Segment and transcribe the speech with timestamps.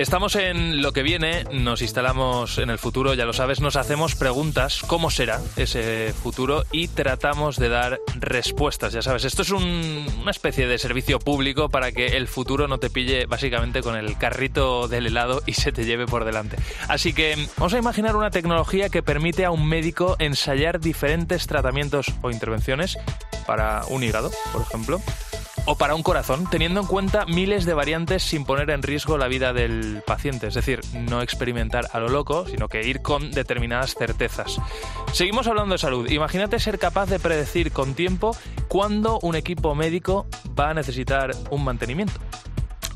[0.00, 4.14] Estamos en lo que viene, nos instalamos en el futuro, ya lo sabes, nos hacemos
[4.14, 6.64] preguntas, ¿cómo será ese futuro?
[6.72, 9.26] Y tratamos de dar respuestas, ya sabes.
[9.26, 13.82] Esto es una especie de servicio público para que el futuro no te pille básicamente
[13.82, 16.56] con el carrito del helado y se te lleve por delante.
[16.88, 22.06] Así que vamos a imaginar una tecnología que permite a un médico ensayar diferentes tratamientos
[22.22, 22.96] o intervenciones
[23.46, 25.02] para un hígado, por ejemplo
[25.66, 29.28] o para un corazón, teniendo en cuenta miles de variantes sin poner en riesgo la
[29.28, 30.48] vida del paciente.
[30.48, 34.58] Es decir, no experimentar a lo loco, sino que ir con determinadas certezas.
[35.12, 36.10] Seguimos hablando de salud.
[36.10, 38.36] Imagínate ser capaz de predecir con tiempo
[38.68, 40.26] cuándo un equipo médico
[40.58, 42.20] va a necesitar un mantenimiento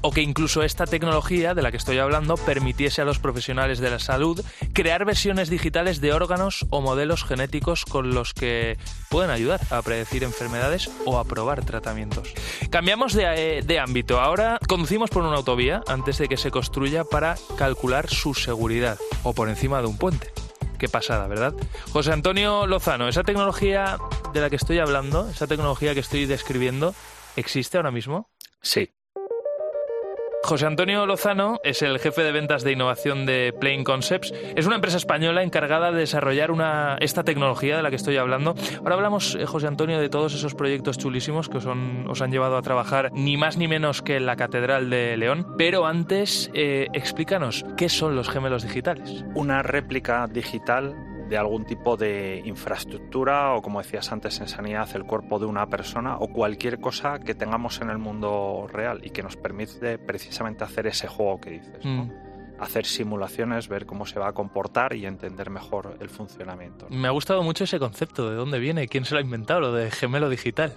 [0.04, 3.88] o que incluso esta tecnología de la que estoy hablando permitiese a los profesionales de
[3.88, 4.44] la salud
[4.75, 8.76] crear versiones digitales de órganos o modelos genéticos con los que
[9.09, 12.34] pueden ayudar a predecir enfermedades o a probar tratamientos.
[12.69, 14.20] Cambiamos de, de ámbito.
[14.20, 19.32] Ahora conducimos por una autovía antes de que se construya para calcular su seguridad o
[19.32, 20.31] por encima de un puente.
[20.78, 21.54] Qué pasada, ¿verdad?
[21.94, 23.97] José Antonio Lozano, esa tecnología
[24.34, 26.94] de la que estoy hablando, esa tecnología que estoy describiendo,
[27.37, 28.28] ¿existe ahora mismo?
[28.60, 28.91] Sí,
[30.44, 34.31] José Antonio Lozano es el jefe de ventas de innovación de Plain Concepts.
[34.55, 36.50] Es una empresa española encargada de desarrollar
[37.00, 38.55] esta tecnología de la que estoy hablando.
[38.81, 42.59] Ahora hablamos, eh, José Antonio, de todos esos proyectos chulísimos que os, os han llevado
[42.59, 45.55] a trabajar ni más ni menos que en la Catedral de León.
[45.56, 49.25] Pero antes, eh, explícanos, ¿qué son los gemelos digitales?
[49.34, 50.94] Una réplica digital
[51.28, 55.66] de algún tipo de infraestructura o, como decías antes, en sanidad, el cuerpo de una
[55.68, 60.64] persona o cualquier cosa que tengamos en el mundo real y que nos permite precisamente
[60.64, 61.84] hacer ese juego que dices.
[61.84, 62.10] Mm.
[62.58, 66.86] Hacer simulaciones, ver cómo se va a comportar y entender mejor el funcionamiento.
[66.88, 69.72] Me ha gustado mucho ese concepto, de dónde viene, quién se lo ha inventado, lo
[69.72, 70.72] de gemelo digital.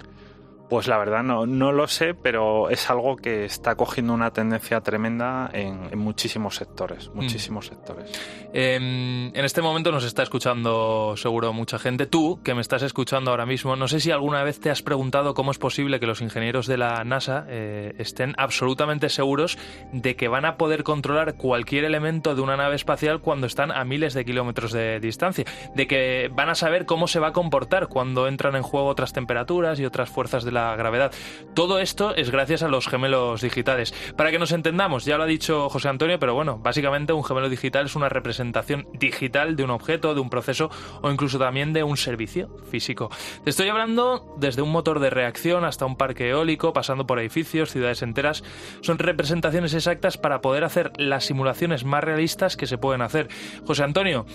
[0.70, 4.82] Pues la verdad no, no lo sé, pero es algo que está cogiendo una tendencia
[4.82, 7.16] tremenda en, muchísimos sectores, mm.
[7.16, 8.12] muchísimos sectores.
[8.54, 12.06] Em, en este momento nos está escuchando seguro mucha gente.
[12.06, 15.34] Tú, que me estás escuchando ahora mismo, no sé si alguna vez te has preguntado
[15.34, 19.58] cómo es posible que los ingenieros de la NASA eh, estén absolutamente seguros
[19.94, 23.86] de que van a poder controlar cualquier elemento de una nave espacial cuando están a
[23.86, 25.46] miles de kilómetros de distancia,
[25.76, 29.14] de que van a saber cómo se va a comportar cuando entran en juego otras
[29.14, 31.12] temperaturas y otras fuerzas de la gravedad.
[31.54, 33.94] Todo esto es gracias a los gemelos digitales.
[34.16, 37.50] Para que nos entendamos, ya lo ha dicho José Antonio, pero bueno, básicamente un gemelo
[37.50, 40.70] digital es una representación digital de un objeto, de un proceso
[41.02, 43.10] o incluso también de un servicio físico.
[43.44, 47.72] Te estoy hablando desde un motor de reacción hasta un parque eólico, pasando por edificios,
[47.72, 48.44] ciudades enteras.
[48.82, 53.28] Son representaciones exactas para poder hacer las simulaciones más realistas que se pueden hacer.
[53.66, 54.26] José Antonio,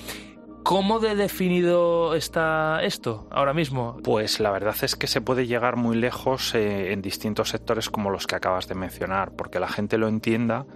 [0.62, 3.98] ¿Cómo de definido está esto ahora mismo?
[4.04, 8.10] Pues la verdad es que se puede llegar muy lejos eh, en distintos sectores como
[8.10, 10.66] los que acabas de mencionar, porque la gente lo entienda.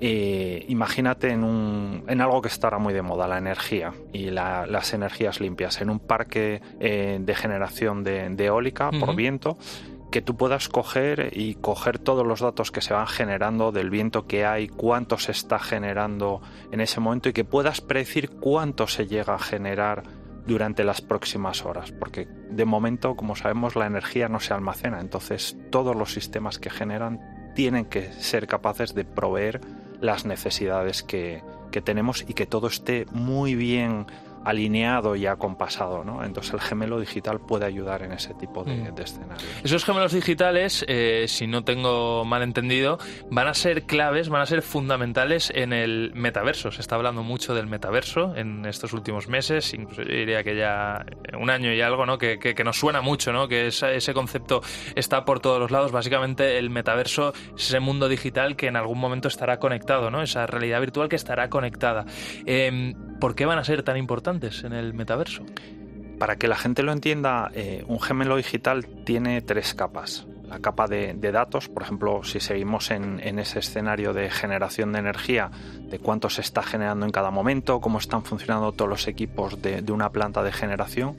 [0.00, 4.30] Eh, imagínate en, un, en algo que está ahora muy de moda, la energía y
[4.30, 5.80] las energías limpias.
[5.80, 9.56] En un parque eh, de generación de, eólica por viento,
[10.10, 14.26] que tú puedas coger y coger todos los datos que se van generando del viento
[14.26, 16.40] que hay, cuánto se está generando
[16.72, 20.02] en ese momento y que puedas predecir cuánto se llega a generar
[20.46, 25.58] durante las próximas horas, porque de momento, como sabemos, la energía no se almacena, entonces
[25.70, 29.60] todos los sistemas que generan tienen que ser capaces de proveer
[30.00, 34.06] las necesidades que, que tenemos y que todo esté muy bien
[34.44, 36.04] alineado y acompasado.
[36.04, 36.24] ¿no?
[36.24, 38.98] Entonces el gemelo digital puede ayudar en ese tipo de, mm.
[38.98, 39.44] escenarios.
[39.62, 42.98] Esos gemelos digitales, eh, si no tengo mal entendido,
[43.30, 46.70] van a ser claves, van a ser fundamentales en el metaverso.
[46.70, 51.04] Se está hablando mucho del metaverso en estos últimos meses, incluso yo diría que ya
[51.38, 52.18] un año y algo, ¿no?
[52.18, 53.48] que, que, nos suena mucho, ¿no?
[53.48, 54.62] que ese concepto
[54.94, 55.92] está por todos los lados.
[55.92, 60.22] Básicamente el metaverso es ese mundo digital que en algún momento estará conectado, ¿no?
[60.22, 62.04] esa realidad virtual que estará conectada.
[62.46, 65.44] Em, ¿Por qué van a ser tan importantes en el metaverso?
[66.18, 70.26] Para que la gente lo entienda, eh, un gemelo digital tiene tres capas.
[70.48, 75.50] La capa de, datos, por ejemplo, si seguimos en, ese escenario de generación de energía,
[75.82, 79.92] de cuánto se está generando en cada momento, cómo están funcionando todos los equipos de
[79.92, 81.16] una planta de generación.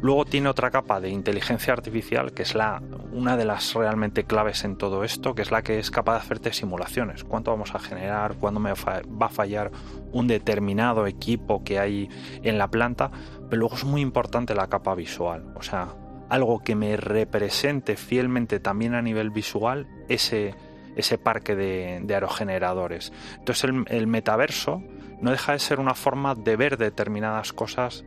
[0.00, 2.80] Luego tiene otra capa de inteligencia artificial, que es la,
[3.12, 6.18] una de las realmente claves en todo esto, que es la que es capaz de
[6.18, 7.24] hacerte simulaciones.
[7.24, 8.34] ¿Cuánto vamos a generar?
[8.34, 9.72] ¿Cuándo me va a fallar
[10.12, 12.08] un determinado equipo que hay
[12.42, 13.10] en la planta?
[13.50, 15.52] Pero luego es muy importante la capa visual.
[15.56, 15.88] O sea,
[16.28, 20.54] algo que me represente fielmente también a nivel visual ese,
[20.94, 23.12] ese parque de, aerogeneradores.
[23.38, 24.80] Entonces el, el metaverso
[25.20, 28.04] no deja de ser una forma de ver determinadas cosas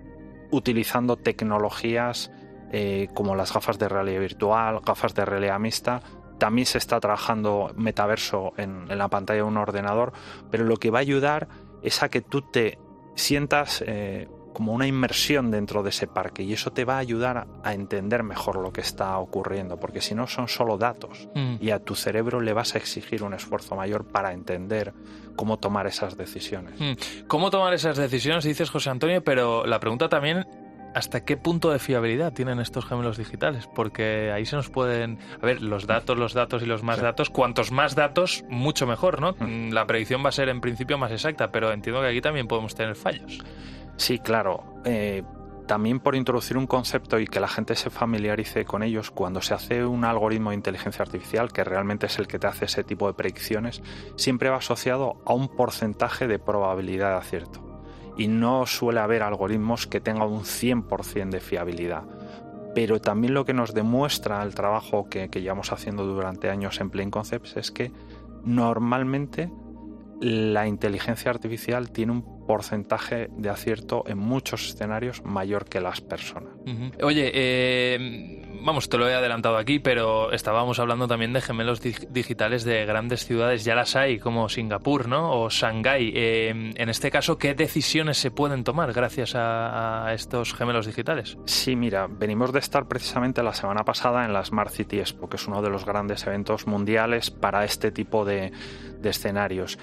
[0.52, 2.32] utilizando tecnologías
[2.72, 6.02] eh, como las gafas de realidad virtual, gafas de realidad mixta.
[6.38, 10.14] También se está trabajando metaverso en, la pantalla de un ordenador,
[10.50, 11.48] pero lo que va a ayudar
[11.82, 12.80] es a que tú te
[13.16, 17.48] sientas eh, como una inmersión dentro de ese parque y eso te va a ayudar
[17.64, 21.56] a entender mejor lo que está ocurriendo, porque si no son solo datos mm.
[21.60, 24.94] y a tu cerebro le vas a exigir un esfuerzo mayor para entender
[25.36, 26.80] cómo tomar esas decisiones.
[26.80, 27.26] Mm.
[27.28, 28.44] ¿Cómo tomar esas decisiones?
[28.44, 30.46] Dices José Antonio, pero la pregunta también
[30.94, 33.68] ¿Hasta qué punto de fiabilidad tienen estos gemelos digitales?
[33.74, 35.20] Porque ahí se nos pueden...
[35.42, 37.30] A ver, los datos, los datos y los más datos.
[37.30, 39.36] Cuantos más datos, mucho mejor, ¿no?
[39.40, 39.72] Mm.
[39.72, 42.76] La predicción va a ser en principio más exacta, pero entiendo que aquí también podemos
[42.76, 43.40] tener fallos.
[44.02, 44.64] Sí, claro.
[44.84, 45.22] Eh,
[45.68, 49.54] también por introducir un concepto y que la gente se familiarice con ellos, cuando se
[49.54, 53.06] hace un algoritmo de inteligencia artificial, que realmente es el que te hace ese tipo
[53.06, 53.84] de predicciones,
[54.16, 57.84] siempre va asociado a un porcentaje de probabilidad de acierto.
[58.18, 62.06] Y no suele haber algoritmos que tengan un 100% de fiabilidad.
[62.74, 66.90] Pero también lo que nos demuestra el trabajo que, que llevamos haciendo durante años en
[66.90, 67.92] Plain Concepts es que
[68.44, 69.52] normalmente
[70.22, 76.52] la inteligencia artificial tiene un porcentaje de acierto en muchos escenarios mayor que las personas.
[77.02, 82.66] Oye, eh, vamos, te lo he adelantado aquí, pero estábamos hablando también de gemelos digitales
[82.66, 85.32] de grandes ciudades, ya las hay, como Singapur, ¿no?
[85.32, 86.12] O Shanghái.
[86.14, 91.38] Eh, en este caso, ¿qué decisiones se pueden tomar gracias a, estos gemelos digitales?
[91.46, 95.38] Sí, mira, venimos de estar precisamente la semana pasada en la Smart City Expo, que
[95.38, 98.52] es uno de los grandes eventos mundiales para este tipo de,
[99.00, 99.80] de escenarios.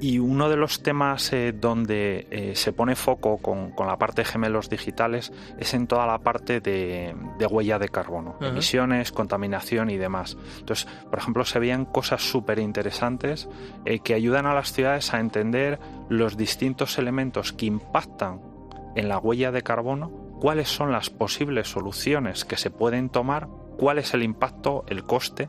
[0.00, 4.26] Y uno de los temas eh, donde eh, se pone foco con, la parte de
[4.26, 7.14] gemelos digitales es en toda la parte de,
[7.50, 10.38] huella de carbono, emisiones, contaminación y demás.
[10.58, 13.48] Entonces, por ejemplo, se veían cosas súper interesantes
[13.84, 18.40] eh, que ayudan a las ciudades a entender los distintos elementos que impactan
[18.96, 20.10] en la huella de carbono,
[20.40, 25.48] cuáles son las posibles soluciones que se pueden tomar, cuál es el impacto, el coste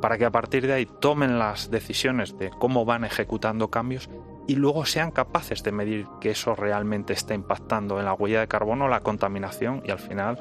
[0.00, 4.08] para que a partir de ahí tomen las decisiones de cómo van ejecutando cambios
[4.46, 8.48] y luego sean capaces de medir que eso realmente está impactando en la huella de
[8.48, 10.38] carbono, la contaminación y al final,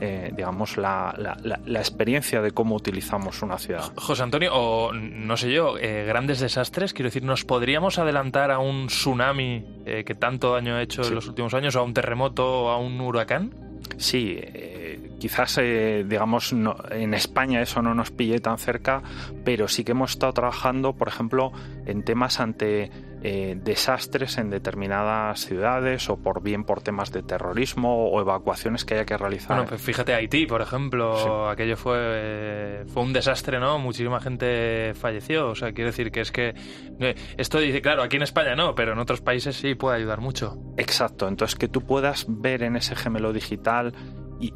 [0.00, 1.14] eh, digamos, la,
[1.66, 3.92] experiencia de cómo utilizamos una ciudad.
[3.96, 8.58] José Antonio, o no sé yo, eh, grandes desastres, quiero decir, ¿nos podríamos adelantar a
[8.58, 11.94] un tsunami eh, que tanto daño ha hecho en los últimos años, o a un
[11.94, 13.54] terremoto o a un huracán?
[13.98, 14.40] Sí,
[15.18, 19.02] quizás, eh, digamos, en España eso no nos pille tan cerca,
[19.44, 21.52] pero sí que hemos estado trabajando, por ejemplo,
[21.86, 22.90] en temas ante
[23.26, 28.94] eh, desastres en determinadas ciudades o por bien por temas de terrorismo o evacuaciones que
[28.94, 29.56] haya que realizar.
[29.56, 33.78] Bueno, pues fíjate Haití, por ejemplo, aquello fue eh, fue un desastre, ¿no?
[33.78, 36.54] Muchísima gente falleció, o sea, quiero decir que es que
[37.38, 40.58] esto dice, claro, aquí en España no, pero en otros países sí puede ayudar mucho.
[40.76, 43.94] Exacto, entonces que tú puedas ver en ese gemelo digital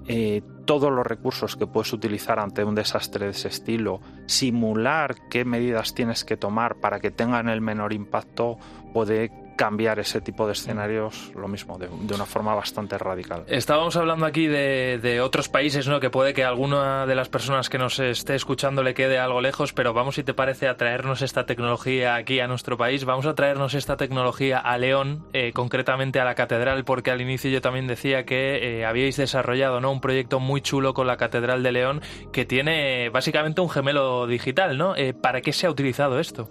[0.06, 5.44] eh, todos los recursos que puedes utilizar ante un desastre de ese estilo, simular qué
[5.44, 8.58] medidas tienes que tomar para que tengan el menor impacto,
[8.92, 13.42] puede cambiar ese tipo de escenarios, lo mismo, de, una forma bastante radical.
[13.48, 15.98] Estábamos hablando aquí de, otros países, ¿no?
[15.98, 19.72] Que puede que alguna de las personas que nos esté escuchando le quede algo lejos,
[19.72, 23.04] pero vamos, si te parece, a traernos esta tecnología aquí a nuestro país.
[23.04, 27.50] Vamos a traernos esta tecnología a León, eh, concretamente a la catedral, porque al inicio
[27.50, 29.90] yo también decía que eh, habíais desarrollado, ¿no?
[29.90, 32.00] Un proyecto muy chulo con la catedral de León
[32.32, 34.94] que tiene básicamente un gemelo digital, ¿no?
[34.94, 36.48] Eh, ¿Para qué se ha utilizado esto?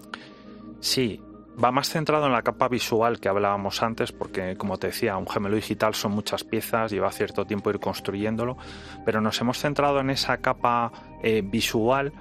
[0.80, 1.22] Sí,
[1.62, 5.28] va más centrado en la capa visual que hablábamos antes, porque como te decía, un
[5.28, 8.56] gemelo digital son muchas piezas, lleva cierto tiempo ir construyéndolo,
[9.04, 12.12] pero nos hemos centrado en esa capa eh, visual.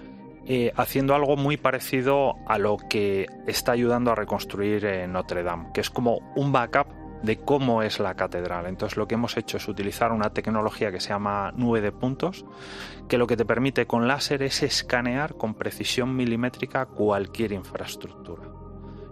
[0.50, 5.82] Eh, haciendo algo muy parecido a lo que está ayudando a reconstruir Notre Dame, que
[5.82, 6.88] es como un backup
[7.22, 8.66] de cómo es la catedral.
[8.66, 12.46] Entonces lo que hemos hecho es utilizar una tecnología que se llama nube de puntos,
[13.10, 18.57] que lo que te permite con láser es escanear con precisión milimétrica cualquier infraestructura.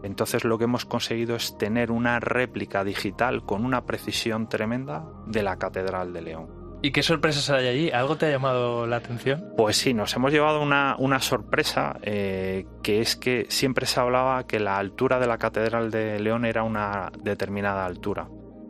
[0.05, 5.41] Entonces lo que hemos conseguido es tener una réplica digital con una precisión tremenda de
[5.41, 6.65] la Catedral de León.
[6.81, 7.89] ¿Y qué sorpresas hay allí?
[7.89, 9.53] ¿Algo te ha llamado la atención?
[9.57, 14.59] Pues sí, nos hemos llevado una, sorpresa, eh, que es que siempre se hablaba que
[14.59, 18.29] la altura de la Catedral de León era una determinada altura.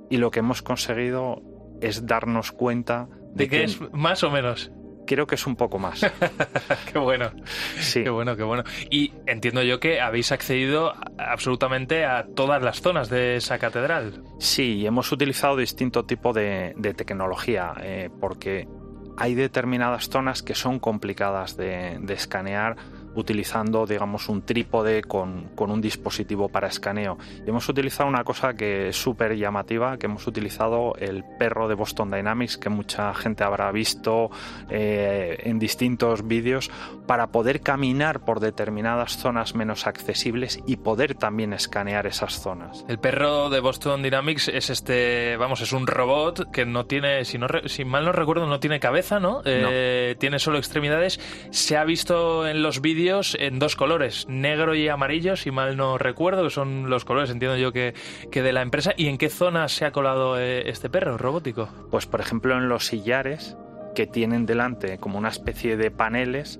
[0.09, 1.41] Y lo que hemos conseguido
[1.81, 4.71] es darnos cuenta de, que, es más o menos
[5.05, 6.01] creo que es un poco más.
[6.91, 7.31] qué bueno.
[7.79, 8.03] Sí.
[8.03, 8.63] Qué bueno, qué bueno.
[8.89, 14.23] Y entiendo yo que habéis accedido absolutamente a todas las zonas de esa catedral.
[14.39, 18.67] Sí, hemos utilizado distinto tipo de, tecnología, eh, porque
[19.17, 22.75] hay determinadas zonas que son complicadas de, de escanear
[23.15, 27.17] utilizando, digamos, un trípode con, un dispositivo para escaneo.
[27.45, 31.75] Y hemos utilizado una cosa que es súper llamativa, que hemos utilizado el perro de
[31.75, 34.29] Boston Dynamics, que mucha gente habrá visto
[34.69, 36.69] eh, en distintos vídeos,
[37.07, 42.85] para poder caminar por determinadas zonas menos accesibles y poder también escanear esas zonas.
[42.87, 47.37] El perro de Boston Dynamics es este, vamos, es un robot que no tiene, si,
[47.37, 49.41] no, si mal no recuerdo, no tiene cabeza, ¿no?
[49.45, 51.19] Eh, tiene solo extremidades.
[51.51, 53.04] Se ha visto en los vídeos
[53.37, 57.57] en dos colores, negro y amarillo, si mal no recuerdo, que son los colores, entiendo
[57.57, 57.93] yo, que,
[58.31, 58.93] que de la empresa.
[58.97, 61.69] ¿Y en qué zona se ha colado eh, este perro robótico?
[61.91, 63.57] Pues, por ejemplo, en los sillares
[63.93, 66.59] que tienen delante como una especie de paneles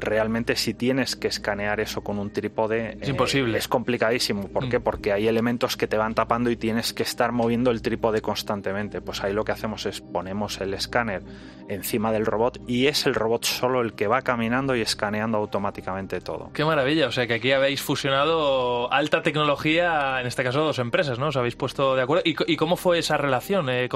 [0.00, 3.56] realmente si tienes que escanear eso con un trípode es imposible.
[3.56, 4.48] Eh, es complicadísimo.
[4.48, 4.78] ¿Por qué?
[4.78, 4.82] Mm.
[4.82, 9.00] Porque hay elementos que te van tapando y tienes que estar moviendo el trípode constantemente.
[9.00, 11.22] Pues ahí lo que hacemos es ponemos el escáner
[11.68, 16.20] encima del robot y es el robot solo el que va caminando y escaneando automáticamente
[16.20, 16.50] todo.
[16.52, 17.08] Qué maravilla.
[17.08, 21.28] O sea que aquí habéis fusionado alta tecnología, en este caso dos empresas, ¿no?
[21.28, 22.22] Os habéis puesto de acuerdo.
[22.24, 23.68] ¿Y, cómo fue esa relación?
[23.68, 23.88] Eh, eh,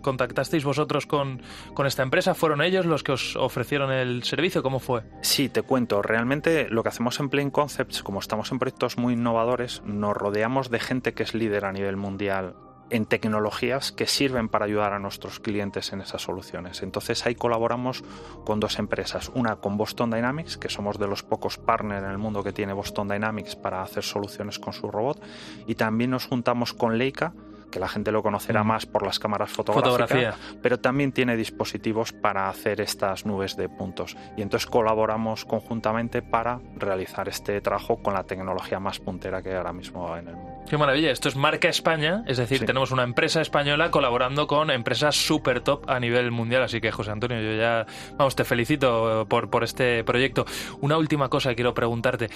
[0.00, 1.42] ¿Contactasteis vosotros con,
[1.74, 2.34] con esta empresa?
[2.34, 4.62] ¿Fueron ellos los que os ofrecieron el servicio?
[4.62, 5.02] ¿Cómo fue?
[5.28, 6.00] Sí, te cuento.
[6.00, 10.70] Realmente lo que hacemos en Plain Concepts, como estamos en proyectos muy innovadores, nos rodeamos
[10.70, 12.56] de gente que es líder a nivel mundial
[12.88, 16.82] en tecnologías que sirven para ayudar a nuestros clientes en esas soluciones.
[16.82, 18.02] Entonces ahí colaboramos
[18.46, 22.16] con dos empresas, una con Boston Dynamics, que somos de los pocos partners en el
[22.16, 25.22] mundo que tiene Boston Dynamics para hacer soluciones con su robot,
[25.66, 27.34] y también nos juntamos con Leica,
[27.70, 32.48] que la gente lo conocerá más por las cámaras fotográficas, pero también tiene dispositivos para
[32.48, 34.16] hacer estas nubes de puntos.
[34.36, 39.56] Y entonces colaboramos conjuntamente para realizar este trabajo con la tecnología más puntera que hay
[39.56, 40.58] ahora mismo en el mundo.
[40.68, 45.16] Qué maravilla, esto es marca España, es decir, tenemos una empresa española colaborando con empresas
[45.16, 47.86] super top a nivel mundial, así que José Antonio, yo ya,
[48.18, 50.44] vamos, te felicito por, por este proyecto.
[50.80, 52.28] Una última cosa quiero preguntarte.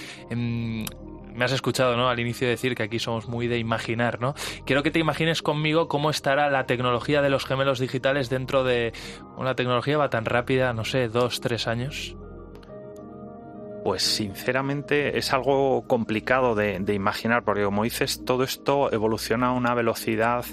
[1.35, 2.09] Me has escuchado ¿no?
[2.09, 4.35] al inicio decir que aquí somos muy de imaginar, ¿no?
[4.65, 8.93] Quiero que te imagines conmigo cómo estará la tecnología de los gemelos digitales dentro de
[9.37, 12.15] una tecnología va tan rápida, no sé, dos, tres años.
[13.83, 19.73] Pues sinceramente es algo complicado de, imaginar, porque como dices, todo esto evoluciona a una
[19.73, 20.45] velocidad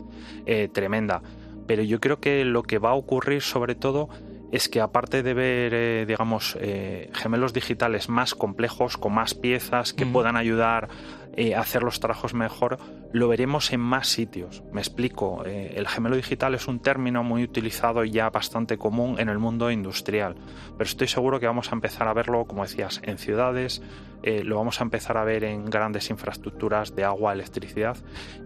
[0.47, 1.23] eh, tremenda.
[1.69, 4.09] Pero yo creo que lo que va a ocurrir sobre todo
[4.53, 9.93] es que aparte de ver, eh, digamos, eh, gemelos digitales más complejos, con más piezas
[9.93, 10.89] que puedan ayudar
[11.37, 12.79] eh, hacer los trabajos mejor,
[13.13, 14.65] lo veremos en más sitios.
[14.73, 19.29] Me explico, el gemelo digital es un término muy utilizado y ya bastante común en
[19.29, 20.35] el mundo industrial,
[20.77, 23.81] pero estoy seguro que vamos a empezar a verlo, como decías, en ciudades,
[24.23, 27.97] eh, lo vamos a empezar a ver en grandes infraestructuras de agua, electricidad,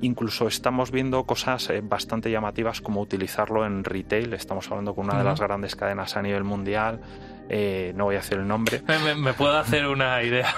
[0.00, 5.24] incluso estamos viendo cosas bastante llamativas como utilizarlo en retail, estamos hablando con una de
[5.24, 7.00] las grandes cadenas a nivel mundial,
[7.48, 8.82] eh, no voy a hacer el nombre.
[9.16, 10.54] Me, puedo hacer una idea.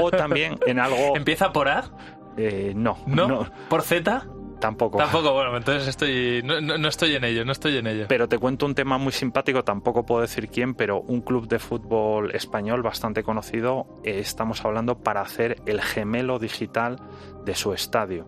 [0.00, 1.16] o también en algo...
[1.16, 1.90] ¿Empieza por A?
[2.36, 3.46] Eh, no, no.
[3.68, 4.26] ¿Por Z?
[4.60, 4.98] Tampoco.
[4.98, 8.06] Tampoco, bueno, entonces estoy, no, estoy en ello, no estoy en ello.
[8.08, 11.58] Pero te cuento un tema muy simpático, tampoco puedo decir quién, pero un club de
[11.58, 16.98] fútbol español bastante conocido, eh, estamos hablando para hacer el gemelo digital
[17.44, 18.26] de su estadio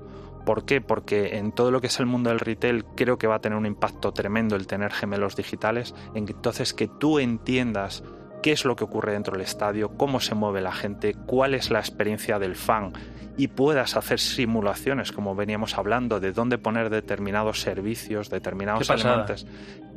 [0.48, 0.80] ¿Por qué?
[0.80, 3.58] Porque en todo lo que es el mundo del retail creo que va a tener
[3.58, 5.94] un impacto tremendo el tener gemelos digitales.
[6.14, 8.02] Entonces que tú entiendas
[8.42, 11.70] qué es lo que ocurre dentro del estadio, cómo se mueve la gente, cuál es
[11.70, 12.92] la experiencia del fan
[13.36, 19.46] y puedas hacer simulaciones, como veníamos hablando, de dónde poner determinados servicios, determinados elementos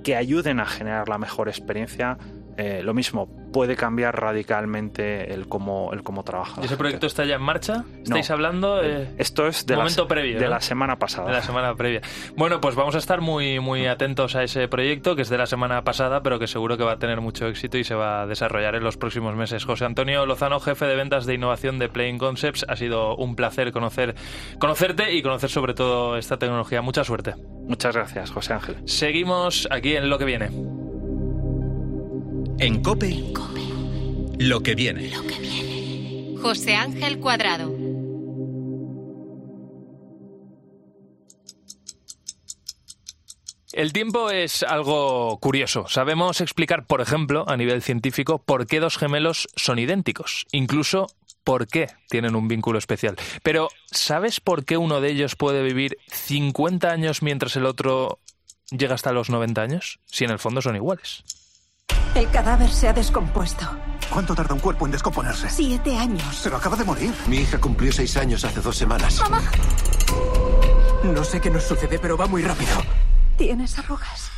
[0.04, 2.18] que ayuden a generar la mejor experiencia,
[2.58, 6.62] eh, lo mismo, puede cambiar radicalmente el cómo, el cómo trabaja.
[6.62, 7.86] ¿Y ese proyecto está ya en marcha?
[8.04, 8.84] ¿Estáis hablando?
[8.84, 11.28] Eh, Esto es de, momento previo, de la semana pasada.
[11.28, 12.02] De la semana previa.
[12.36, 15.46] Bueno, pues vamos a estar muy, muy atentos a ese proyecto que es de la
[15.46, 18.28] semana pasada, pero que seguro que va a tener mucho éxito y se va a
[18.28, 19.66] desarrollar en los próximos meses.
[19.66, 23.72] José Antonio Lozano, jefe de ventas de innovación de Playing Concepts, ha sido un placer
[23.72, 24.16] conocer,
[24.60, 26.82] conocerte y conocer sobre todo esta tecnología.
[26.82, 27.36] Mucha suerte.
[27.68, 28.78] Muchas gracias, José Ángel.
[28.86, 30.81] Seguimos aquí en lo que viene.
[32.64, 33.34] En COPE,
[34.38, 35.10] lo que viene.
[35.10, 36.36] Lo que viene.
[36.40, 37.76] José Ángel Cuadrado.
[43.74, 45.88] El tiempo es algo curioso.
[45.88, 51.08] Sabemos explicar, por ejemplo, a nivel científico, por qué dos gemelos son idénticos, incluso
[51.44, 53.16] por qué tienen un vínculo especial.
[53.42, 58.20] Pero, ¿sabes por qué uno de ellos puede vivir 50 años mientras el otro
[58.70, 60.00] llega hasta los 90 años?
[60.06, 61.24] Si en el fondo son iguales.
[62.16, 63.66] El cadáver se ha descompuesto.
[64.10, 65.50] ¿Cuánto tarda un cuerpo en descomponerse?
[65.50, 66.42] Siete años.
[66.44, 67.14] Pero acaba de morir.
[67.28, 69.22] Mi hija cumplió seis años hace dos semanas.
[69.22, 69.42] ¡Mamá!
[71.04, 72.72] No sé qué nos sucede, pero va muy rápido.
[73.38, 74.32] Tienes arrugas.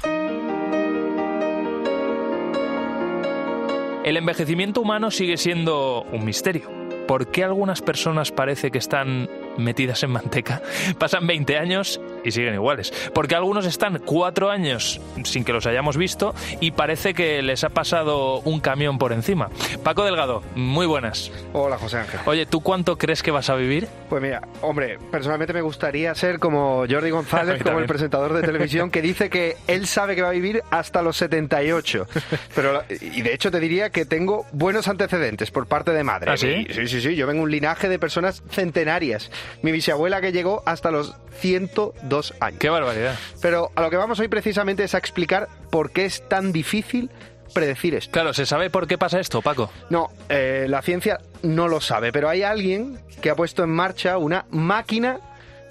[4.04, 6.70] El envejecimiento humano sigue siendo un misterio.
[7.08, 10.62] ¿Por qué algunas personas parece que están metidas en manteca.
[10.98, 12.94] Pasan 20 años y siguen iguales.
[13.13, 17.70] Porque algunos están cuatro años sin que los hayamos visto y parece que les ha
[17.70, 19.50] pasado un camión por encima.
[19.84, 21.32] Paco Delgado, muy buenas.
[21.53, 22.20] Hola, José Ángel.
[22.25, 23.88] Oye, ¿tú cuánto crees que vas a vivir?
[24.10, 28.92] Pues mira, hombre, personalmente me gustaría ser como Jordi González, como el presentador de televisión,
[28.92, 32.08] que dice que él sabe que va a vivir hasta los 78.
[32.56, 36.32] Pero, y de hecho te diría que tengo buenos antecedentes por parte de madre.
[36.32, 36.65] ¿Ah, sí?
[36.72, 37.15] Sí, sí, sí.
[37.15, 39.32] Yo vengo un linaje de personas centenarias.
[39.62, 42.60] Mi bisabuela que llegó hasta los 102 años.
[42.60, 43.15] ¡Qué barbaridad!
[43.41, 47.10] Pero a lo que vamos hoy precisamente es a explicar por qué es tan difícil
[47.53, 48.12] predecir esto.
[48.12, 49.70] Claro, ¿se sabe por qué pasa esto, Paco?
[49.89, 54.17] No, eh, la ciencia no lo sabe, pero hay alguien que ha puesto en marcha
[54.17, 55.20] una máquina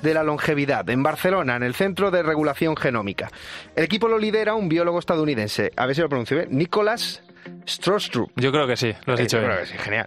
[0.00, 3.30] de la longevidad en Barcelona, en el Centro de Regulación Genómica.
[3.76, 7.22] El equipo lo lidera un biólogo estadounidense, a ver si lo pronuncio bien, Nicolás
[7.68, 8.30] Strostrup.
[8.36, 9.52] Yo creo que sí, lo has Eh, dicho yo bien.
[9.52, 10.06] creo que sí, genial.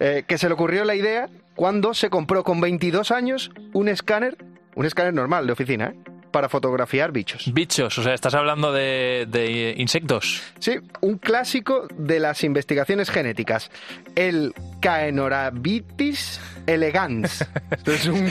[0.00, 4.36] Eh, que se le ocurrió la idea cuando se compró con 22 años un escáner,
[4.76, 5.96] un escáner normal de oficina, ¿eh?
[6.30, 7.50] para fotografiar bichos.
[7.54, 10.42] Bichos, o sea, estás hablando de, de insectos.
[10.58, 13.70] Sí, un clásico de las investigaciones genéticas,
[14.16, 17.42] el Caenorhabditis elegans.
[17.70, 18.28] Esto es un-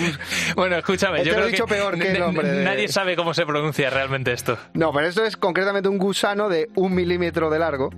[0.55, 2.87] Bueno, escúchame, Este yo lo creo he dicho que peor que el nombre de- Nadie
[2.89, 4.57] sabe cómo se pronuncia realmente esto.
[4.73, 7.89] No, pero esto es concretamente un gusano de un milímetro de largo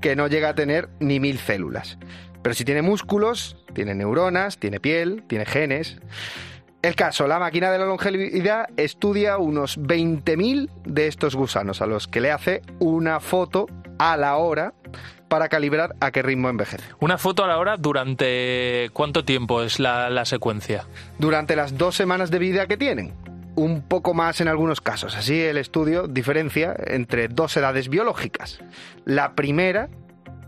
[0.00, 1.98] que no llega a tener ni mil células.
[2.42, 5.96] Pero si tiene músculos, tiene neuronas, tiene piel, tiene genes.
[6.80, 12.06] El caso, la máquina de la longevidad estudia unos 20.000 de estos gusanos a los
[12.06, 13.66] que le hace una foto
[13.98, 14.74] a la hora
[15.26, 16.84] para calibrar a qué ritmo envejece.
[17.00, 20.86] Una foto a la hora durante cuánto tiempo es la, la secuencia.
[21.18, 23.12] durante las dos semanas de vida que tienen.
[23.56, 25.16] Un poco más en algunos casos.
[25.16, 28.60] Así el estudio diferencia entre dos edades biológicas.
[29.04, 29.88] La primera,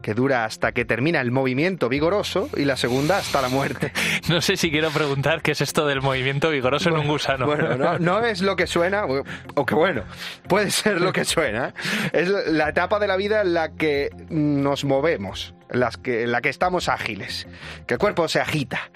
[0.02, 3.92] que dura hasta que termina el movimiento vigoroso, y la segunda hasta la muerte.
[4.28, 7.46] No sé si quiero preguntar qué es esto del movimiento vigoroso en un gusano.
[7.46, 10.04] Bueno, no, no es lo que suena, o o que bueno,
[10.48, 11.74] puede ser lo que suena.
[12.12, 16.32] Es la etapa de la vida en la que nos movemos, en las que, en
[16.32, 17.46] la que estamos ágiles,
[17.86, 18.90] que el cuerpo se agita.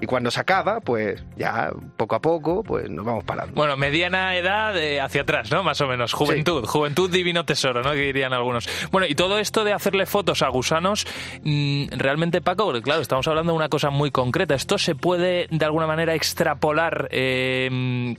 [0.00, 3.54] Y cuando se acaba, pues ya poco a poco, pues nos vamos parando.
[3.54, 5.62] Bueno, mediana edad eh, hacia atrás, ¿no?
[5.62, 6.12] Más o menos.
[6.12, 7.92] Juventud, juventud divino tesoro, ¿no?
[7.92, 8.68] Que dirían algunos.
[8.90, 11.06] Bueno, y todo esto de hacerle fotos a gusanos,
[11.42, 14.54] mm, realmente, Paco, porque claro, estamos hablando de una cosa muy concreta.
[14.54, 17.08] Esto se puede, de alguna manera, extrapolar.
[17.10, 18.14] eh,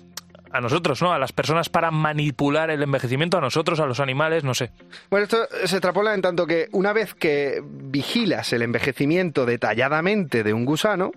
[0.55, 1.11] a nosotros, ¿no?
[1.11, 4.71] A las personas para manipular el envejecimiento, a nosotros, a los animales, no sé.
[5.09, 10.53] Bueno, esto se extrapola en tanto que una vez que vigilas el envejecimiento detalladamente de
[10.53, 11.11] un gusano,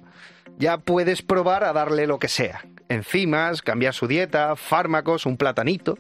[0.59, 2.65] ya puedes probar a darle lo que sea.
[2.89, 5.99] Enzimas, cambiar su dieta, fármacos, un platanito.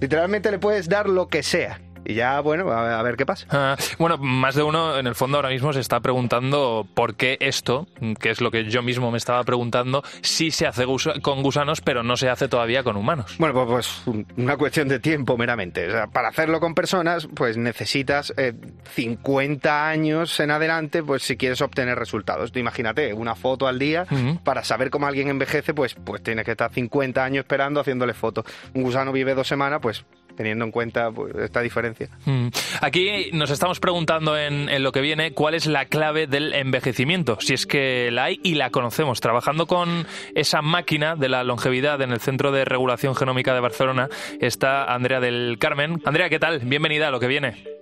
[0.00, 1.80] Literalmente le puedes dar lo que sea.
[2.04, 3.46] Y ya, bueno, a ver qué pasa.
[3.50, 7.36] Ah, bueno, más de uno en el fondo ahora mismo se está preguntando por qué
[7.40, 7.86] esto,
[8.20, 11.80] que es lo que yo mismo me estaba preguntando, sí se hace gusa- con gusanos,
[11.80, 13.34] pero no se hace todavía con humanos.
[13.38, 15.86] Bueno, pues, pues, un- una cuestión de tiempo meramente.
[15.88, 18.54] O sea, para hacerlo con personas, pues necesitas eh,
[18.94, 22.52] 50 años en adelante, pues si quieres obtener resultados.
[22.52, 24.06] Tú imagínate, una foto al día,
[24.44, 28.44] para saber cómo alguien envejece, pues, pues tienes que estar 50 años esperando haciéndole fotos.
[28.74, 30.04] Un gusano vive dos semanas, pues
[30.38, 32.08] teniendo en cuenta pues, esta diferencia.
[32.24, 32.46] Mm.
[32.80, 37.38] Aquí nos estamos preguntando en, en lo que viene cuál es la clave del envejecimiento,
[37.40, 39.20] si es que la hay y la conocemos.
[39.20, 44.08] Trabajando con esa máquina de la longevidad en el Centro de Regulación Genómica de Barcelona
[44.40, 46.00] está Andrea del Carmen.
[46.04, 46.60] Andrea, ¿qué tal?
[46.60, 47.78] Bienvenida a lo que viene.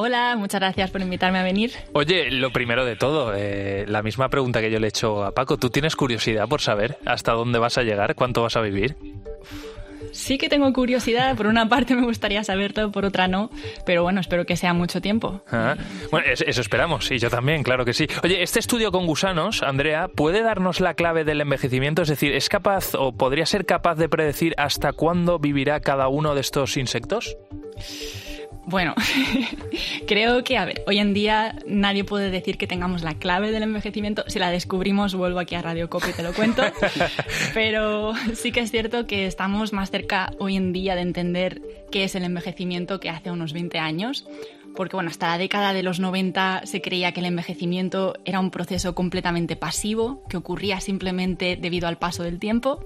[0.00, 1.72] Hola, muchas gracias por invitarme a venir.
[1.92, 5.32] Oye, lo primero de todo, eh, la misma pregunta que yo le he hecho a
[5.32, 5.56] Paco.
[5.56, 8.14] ¿Tú tienes curiosidad por saber hasta dónde vas a llegar?
[8.14, 8.94] ¿Cuánto vas a vivir?
[10.12, 13.50] Sí que tengo curiosidad, por una parte me gustaría saber todo, por otra no,
[13.84, 15.42] pero bueno, espero que sea mucho tiempo.
[15.50, 15.76] Ah,
[16.10, 18.06] bueno, eso esperamos, y yo también, claro que sí.
[18.22, 22.02] Oye, este estudio con gusanos, Andrea, ¿puede darnos la clave del envejecimiento?
[22.02, 26.34] Es decir, ¿es capaz o podría ser capaz de predecir hasta cuándo vivirá cada uno
[26.34, 27.36] de estos insectos?
[28.68, 28.94] Bueno,
[30.06, 33.62] creo que, a ver, hoy en día nadie puede decir que tengamos la clave del
[33.62, 34.24] envejecimiento.
[34.26, 36.62] Si la descubrimos, vuelvo aquí a Radio Copy y te lo cuento.
[37.54, 42.04] Pero sí que es cierto que estamos más cerca hoy en día de entender qué
[42.04, 44.26] es el envejecimiento que hace unos 20 años.
[44.76, 48.50] Porque, bueno, hasta la década de los 90 se creía que el envejecimiento era un
[48.50, 52.84] proceso completamente pasivo, que ocurría simplemente debido al paso del tiempo.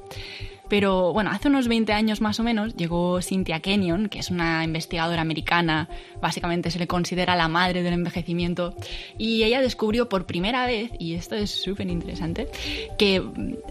[0.73, 4.65] Pero bueno, hace unos 20 años más o menos llegó Cynthia Kenyon, que es una
[4.65, 5.87] investigadora americana,
[6.23, 8.75] básicamente se le considera la madre del envejecimiento,
[9.19, 12.49] y ella descubrió por primera vez, y esto es súper interesante,
[12.97, 13.23] que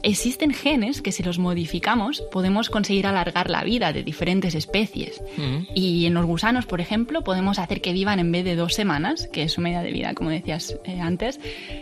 [0.03, 5.23] existen genes que si los modificamos podemos conseguir alargar la vida de diferentes especies.
[5.37, 5.73] Mm.
[5.73, 9.27] Y en los gusanos, por ejemplo, podemos hacer que vivan en vez de dos semanas,
[9.33, 11.39] que es su media de vida, como decías eh, antes,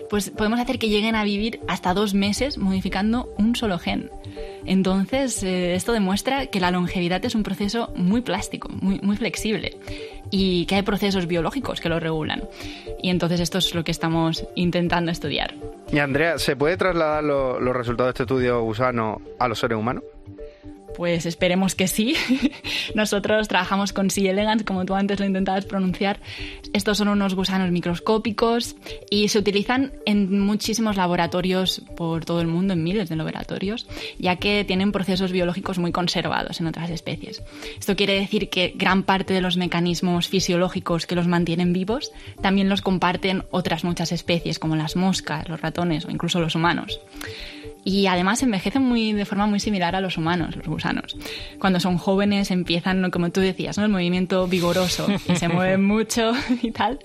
[0.10, 4.10] pues podemos hacer que lleguen a vivir hasta dos meses modificando un solo gen.
[4.66, 9.78] Entonces, eh, esto demuestra que la longevidad es un proceso muy plástico, muy, muy flexible
[10.32, 12.44] y que hay procesos biológicos que lo regulan.
[13.02, 15.56] Y entonces esto es lo que estamos intentando estudiar.
[15.92, 20.04] Y Andrea, ¿se puede trasladar los resultados de este estudio gusano a los seres humanos?
[21.00, 22.14] Pues esperemos que sí.
[22.94, 24.30] Nosotros trabajamos con C.
[24.30, 26.20] elegans, como tú antes lo intentabas pronunciar.
[26.74, 28.76] Estos son unos gusanos microscópicos
[29.10, 34.36] y se utilizan en muchísimos laboratorios por todo el mundo, en miles de laboratorios, ya
[34.36, 37.44] que tienen procesos biológicos muy conservados en otras especies.
[37.80, 42.68] Esto quiere decir que gran parte de los mecanismos fisiológicos que los mantienen vivos también
[42.68, 47.00] los comparten otras muchas especies, como las moscas, los ratones o incluso los humanos
[47.84, 51.16] y además envejecen muy, de forma muy similar a los humanos, los gusanos.
[51.60, 53.86] Cuando son jóvenes empiezan, como tú decías, ¿no?
[53.86, 57.00] el movimiento vigoroso, y se mueven mucho y tal,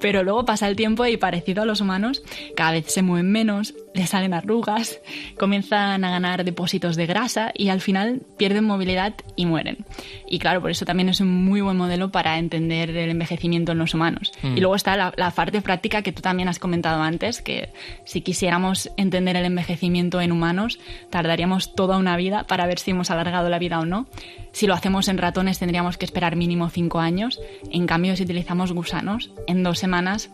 [0.00, 2.22] pero luego pasa el tiempo y parecido a los humanos,
[2.56, 5.00] cada vez se mueven menos, les salen arrugas,
[5.38, 9.84] comienzan a ganar depósitos de grasa y al final pierden movilidad y mueren.
[10.26, 13.78] Y claro, por eso también es un muy buen modelo para entender el envejecimiento en
[13.78, 14.32] los humanos.
[14.42, 14.56] Mm.
[14.56, 17.70] Y luego está la, la parte práctica que tú también has comentado antes, que
[18.04, 20.78] si quisiéramos entender el envejecimiento en humanos,
[21.10, 24.06] tardaríamos toda una vida para ver si hemos alargado la vida o no.
[24.52, 27.40] Si lo hacemos en ratones tendríamos que esperar mínimo cinco años.
[27.70, 30.30] En cambio, si utilizamos gusanos, en dos semanas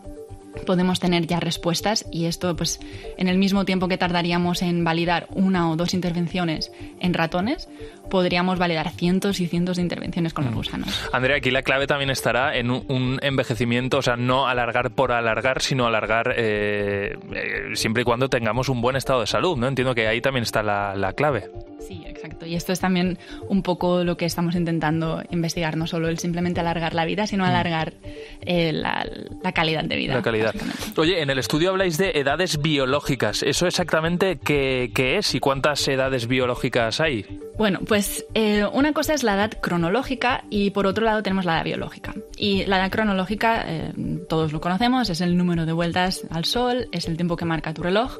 [0.65, 2.79] podemos tener ya respuestas y esto pues
[3.17, 7.67] en el mismo tiempo que tardaríamos en validar una o dos intervenciones en ratones
[8.09, 10.57] podríamos validar cientos y cientos de intervenciones con los mm.
[10.57, 11.09] gusanos.
[11.11, 15.61] Andrea, aquí la clave también estará en un, envejecimiento, o sea, no alargar por alargar,
[15.61, 19.67] sino alargar eh, eh, siempre y cuando tengamos un buen estado de salud, ¿no?
[19.67, 21.49] Entiendo que ahí también está la, la clave.
[21.87, 22.45] Sí, exacto.
[22.45, 23.17] Y esto es también
[23.47, 27.43] un poco lo que estamos intentando investigar, no solo el simplemente alargar la vida, sino
[27.43, 27.47] mm.
[27.47, 27.93] alargar
[28.41, 29.05] eh, la,
[29.53, 30.15] calidad de vida.
[30.15, 30.55] La calidad.
[30.97, 33.43] Oye, en el estudio habláis de edades biológicas.
[33.43, 37.25] ¿Eso exactamente qué, qué es y cuántas edades biológicas hay?
[37.57, 41.55] Bueno, pues eh, una cosa es la edad cronológica y por otro lado tenemos la
[41.55, 42.13] edad biológica.
[42.37, 43.93] Y la edad cronológica, eh,
[44.27, 47.73] todos lo conocemos, es el número de vueltas al sol, es el tiempo que marca
[47.73, 48.17] tu reloj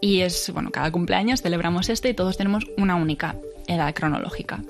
[0.00, 3.36] y es, bueno, cada cumpleaños celebramos esto y todos tenemos una única
[3.66, 4.62] edad cronológica.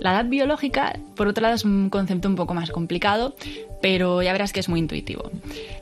[0.00, 3.36] La edad biológica, por otro lado, es un concepto un poco más complicado,
[3.82, 5.30] pero ya verás que es muy intuitivo.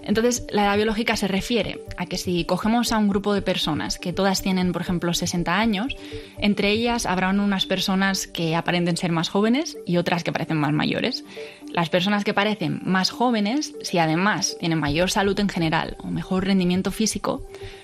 [0.03, 3.99] Entonces, la edad biológica se refiere a que si cogemos a un grupo de personas
[3.99, 5.97] que todas tienen, por ejemplo, 60 años,
[6.39, 10.73] entre ellas habrán unas personas que aparenten ser más jóvenes y otras que parecen más
[10.73, 11.25] mayores.
[11.79, 16.45] Las personas que parecen más jóvenes, si además tienen mayor salud en general o mejor
[16.45, 17.41] rendimiento físico,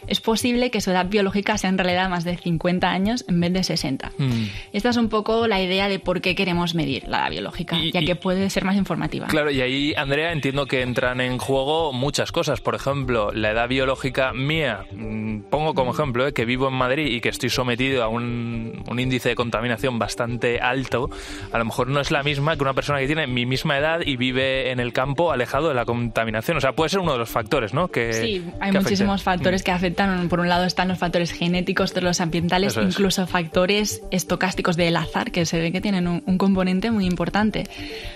[0.08, 3.52] es posible que su edad biológica sea en realidad más de 50 años en vez
[3.52, 4.12] de 60.
[4.18, 4.46] Mm.
[4.72, 8.00] Esta es un poco la idea de por qué queremos medir la edad biológica, ya
[8.00, 9.28] que puede ser más informativa.
[9.28, 12.60] Claro, y ahí, Andrea, entiendo que entran en juego muchas cosas.
[12.60, 17.06] Por ejemplo, la edad biológica mía, mm, pongo como ejemplo eh, que vivo en Madrid
[17.06, 21.10] y que estoy sometido a un, un índice de contaminación bastante alto,
[21.52, 23.83] a lo mejor no es la misma que una persona que tiene mi misma edad
[24.04, 26.56] y vive en el campo alejado de la contaminación.
[26.56, 27.88] O sea, puede ser uno de los factores, ¿no?
[27.88, 29.64] Que, sí, hay muchísimos factores mm.
[29.64, 30.28] que afectan.
[30.28, 35.30] Por un lado están los factores genéticos, de los ambientales, incluso factores estocásticos del azar,
[35.30, 37.64] que se ve que tienen un, un componente muy importante.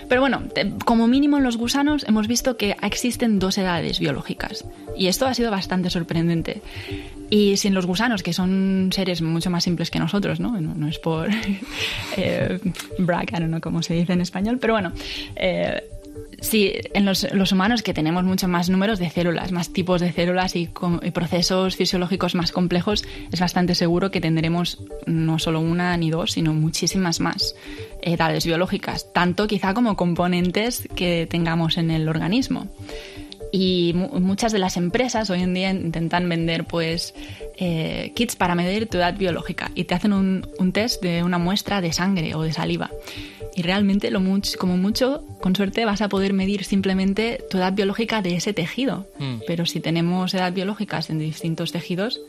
[0.07, 0.43] Pero bueno,
[0.85, 4.65] como mínimo en los gusanos hemos visto que existen dos edades biológicas.
[4.97, 6.61] Y esto ha sido bastante sorprendente.
[7.29, 10.59] Y sin los gusanos, que son seres mucho más simples que nosotros, ¿no?
[10.59, 11.29] No, es por
[12.17, 12.59] eh,
[12.97, 14.91] brag, no sé cómo se dice en español, pero bueno,
[15.35, 15.81] eh,
[16.41, 20.55] Sí, en los, humanos que tenemos mucho más números de células, más tipos de células
[20.55, 20.67] y,
[21.13, 26.53] procesos fisiológicos más complejos, es bastante seguro que tendremos no solo una ni dos, sino
[26.53, 27.55] muchísimas más
[28.01, 32.67] edades biológicas, tanto quizá como componentes que tengamos en el organismo.
[33.51, 37.15] Y muchas de las empresas hoy en día intentan vender pues
[37.57, 41.39] eh, kits para medir tu edad biológica y te hacen un, un test de una
[41.39, 42.91] muestra de sangre o de saliva
[43.59, 44.21] y realmente lo
[44.57, 49.07] como mucho, con suerte vas a poder medir simplemente tu edad biológica de ese tejido.
[49.17, 49.39] Mm.
[49.47, 52.21] Pero si tenemos edad biológicas en distintos tejidos,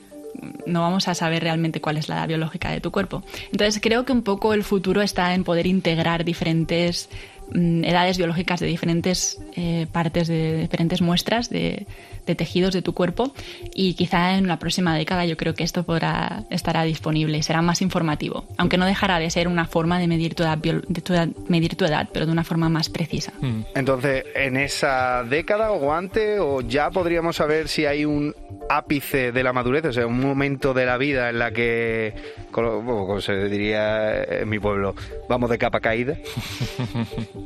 [0.67, 3.23] no vamos a saber realmente cuál es la edad biológica de tu cuerpo.
[3.53, 7.09] Entonces creo que un poco el futuro está en poder integrar diferentes
[7.55, 11.87] edades biológicas de diferentes eh, partes, de diferentes muestras de,
[12.27, 13.33] de tejidos de tu cuerpo
[13.75, 17.63] y quizá en la próxima década yo creo que esto podrá estará disponible y será
[17.63, 21.77] más informativo, aunque no dejará de ser una forma de medir tu edad, de medir
[21.77, 23.33] tu edad pero de una forma más precisa.
[23.41, 23.63] Mm.
[23.75, 28.35] Entonces, en esa década o antes o ya podríamos saber si hay un
[28.69, 32.15] ápice de la madurez, o sea, un momento de la vida en la que,
[32.53, 34.95] como se diría en mi pueblo,
[35.29, 36.17] vamos de capa caída.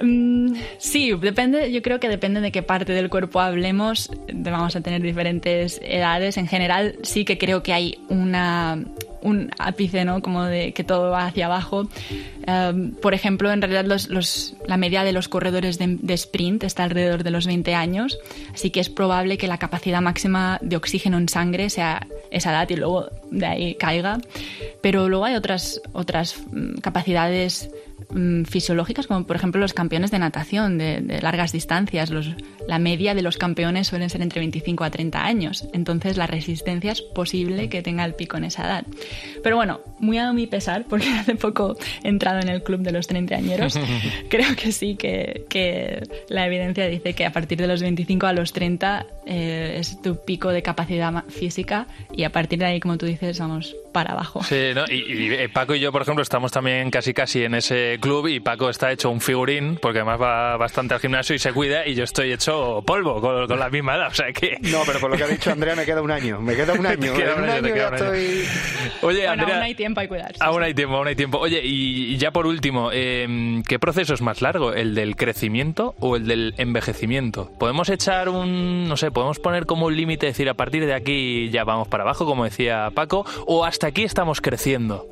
[0.00, 4.80] Mm, sí, depende, yo creo que depende de qué parte del cuerpo hablemos, vamos a
[4.80, 6.36] tener diferentes edades.
[6.36, 8.78] En general, sí que creo que hay una,
[9.22, 10.22] un ápice, ¿no?
[10.22, 11.88] Como de que todo va hacia abajo.
[12.46, 16.84] Em, por ejemplo, en realidad los, la media de los corredores de, de, sprint está
[16.84, 18.18] alrededor de los 20 años,
[18.54, 22.70] así que es probable que la capacidad máxima de oxígeno en sangre sea esa edad
[22.70, 24.18] y luego de ahí caiga.
[24.80, 27.68] Pero luego hay otras, otras mm, capacidades
[28.10, 32.10] Mm, fisiológicas, como por ejemplo los campeones de natación de, largas distancias.
[32.66, 35.68] la media de los campeones suelen ser entre 25 a 30 años.
[35.74, 38.86] Entonces la resistencia es posible que tenga el pico en esa edad.
[39.42, 42.92] Pero bueno, muy a mi pesar, porque hace poco he entrado en el club de
[42.92, 43.78] los 30 añeros,
[44.30, 48.32] creo que sí que, que, la evidencia dice que a partir de los 25 a
[48.32, 52.96] los 30 eh, es tu pico de capacidad física y a partir de ahí, como
[52.96, 54.44] tú dices, vamos para abajo.
[54.44, 54.84] Sí, ¿no?
[54.88, 58.38] y, y Paco y yo, por ejemplo, estamos también casi casi en ese club y
[58.38, 61.96] Paco está hecho un figurín, porque además va bastante al gimnasio y se cuida, y
[61.96, 64.56] yo estoy hecho polvo con, la misma edad, o sea que...
[64.60, 66.86] No, pero por lo que ha dicho Andrea me queda un año, me queda un
[66.86, 67.12] año.
[67.12, 68.44] queda un, año, estoy...
[69.02, 69.56] Oye, Andrea...
[69.56, 70.36] Aún hay tiempo, hay cuidarse.
[70.38, 71.38] Aún hay tiempo, aún hay tiempo.
[71.38, 76.14] Oye, y ya por último, em, ¿qué proceso es más largo, el del crecimiento o
[76.14, 77.50] el del envejecimiento?
[77.58, 81.50] ¿Podemos echar un, no sé, podemos poner como un límite, decir, a partir de aquí
[81.50, 85.06] ya vamos para abajo, como decía Paco, o hasta aquí estamos creciendo?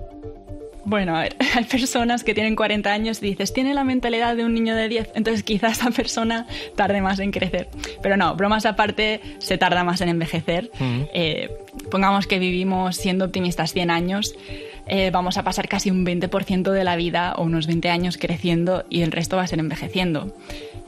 [0.84, 4.44] Bueno, a ver, hay personas que tienen 40 años y dices, tiene la mentalidad de
[4.44, 7.68] un niño de 10, entonces quizás esa persona tarde más en crecer.
[8.02, 10.70] Pero no, bromas aparte, se tarda más en envejecer.
[11.12, 11.50] Eh,
[11.90, 14.36] pongamos que vivimos siendo optimistas 100 años,
[14.88, 18.84] eh, vamos a pasar casi un 20% de la vida o unos 20 años creciendo
[18.88, 20.32] y el resto va a ser envejeciendo.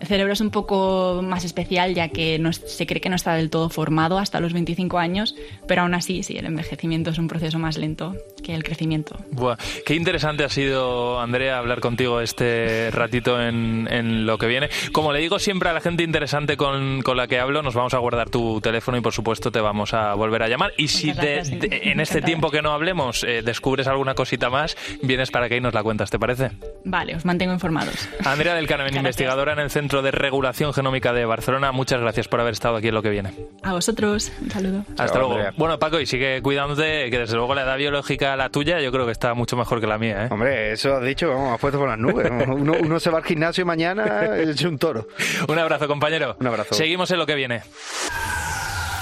[0.00, 3.34] El cerebro es un poco más especial ya que no, se cree que no está
[3.34, 5.34] del todo formado hasta los 25 años,
[5.66, 9.16] pero aún así sí, el envejecimiento es un proceso más lento que el crecimiento.
[9.32, 14.68] Buah, qué interesante ha sido, Andrea, hablar contigo este ratito en, en, lo que viene.
[14.92, 17.94] Como le digo siempre a la gente interesante con, con, la que hablo, nos vamos
[17.94, 20.72] a guardar tu teléfono y por supuesto te vamos a volver a llamar.
[20.76, 25.48] Y si en este tiempo que no hablemos eh, descubres alguna cosita más, vienes para
[25.48, 26.50] que ahí nos la cuentas, ¿te parece?
[26.84, 28.08] Vale, os mantengo informados.
[28.24, 31.72] Andrea del Carmen, investigadora en el Centro Centro de Regulación Genómica de Barcelona.
[31.72, 33.32] Muchas gracias por haber estado aquí en lo que viene.
[33.62, 34.84] A vosotros, un saludo.
[34.98, 35.38] Hasta luego.
[35.56, 39.06] Bueno, Paco, y sigue cuidándote, que desde luego la edad biológica, la tuya, yo creo
[39.06, 40.26] que está mucho mejor que la mía.
[40.26, 40.28] ¿eh?
[40.30, 42.30] Hombre, eso has dicho, vamos, has puesto por las nubes.
[42.48, 45.08] Uno, se va al gimnasio y mañana es un toro.
[45.48, 46.36] un abrazo, compañero.
[46.38, 46.74] Un abrazo.
[46.74, 47.62] Seguimos en lo que viene.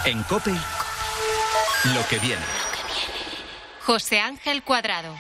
[0.05, 2.43] En COPE, lo que viene.
[3.81, 5.17] José Ángel Cuadrado.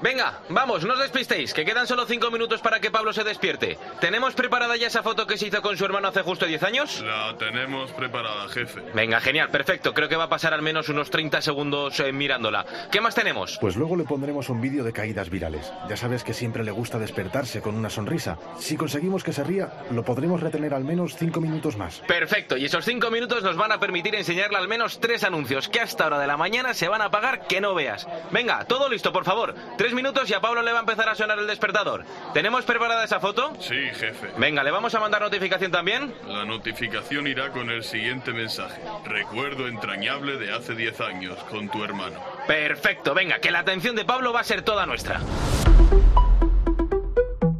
[0.00, 3.78] Venga, vamos, no os despistéis, que quedan solo cinco minutos para que Pablo se despierte.
[4.00, 7.02] ¿Tenemos preparada ya esa foto que se hizo con su hermano hace justo 10 años?
[7.02, 8.80] La tenemos preparada, jefe.
[8.94, 9.92] Venga, genial, perfecto.
[9.94, 12.64] Creo que va a pasar al menos unos 30 segundos eh, mirándola.
[12.92, 13.58] ¿Qué más tenemos?
[13.60, 15.72] Pues luego le pondremos un vídeo de caídas virales.
[15.88, 18.38] Ya sabes que siempre le gusta despertarse con una sonrisa.
[18.58, 22.02] Si conseguimos que se ría, lo podremos retener al menos cinco minutos más.
[22.06, 25.80] Perfecto, y esos cinco minutos nos van a permitir enseñarle al menos tres anuncios que
[25.80, 28.06] hasta hora de la mañana se van a pagar que no veas.
[28.30, 29.56] Venga, todo listo, por favor
[29.94, 32.04] minutos y a Pablo le va a empezar a sonar el despertador.
[32.34, 33.52] ¿Tenemos preparada esa foto?
[33.60, 34.30] Sí, jefe.
[34.36, 36.14] Venga, ¿le vamos a mandar notificación también?
[36.26, 38.80] La notificación irá con el siguiente mensaje.
[39.04, 42.20] Recuerdo entrañable de hace 10 años con tu hermano.
[42.46, 45.20] Perfecto, venga, que la atención de Pablo va a ser toda nuestra.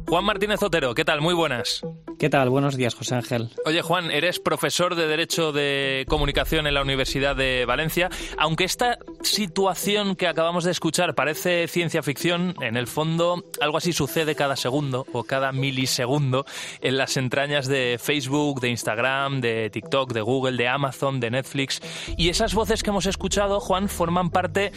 [0.07, 1.21] Juan Martínez Otero, ¿qué tal?
[1.21, 1.83] Muy buenas.
[2.17, 2.49] ¿Qué tal?
[2.49, 3.49] Buenos días, José Ángel.
[3.63, 8.09] Oye, Juan, eres profesor de Derecho de Comunicación en la Universidad de Valencia.
[8.37, 13.93] Aunque esta situación que acabamos de escuchar parece ciencia ficción, en el fondo algo así
[13.93, 16.45] sucede cada segundo o cada milisegundo
[16.81, 21.81] en las entrañas de Facebook, de Instagram, de TikTok, de Google, de Amazon, de Netflix.
[22.17, 24.71] Y esas voces que hemos escuchado, Juan, forman parte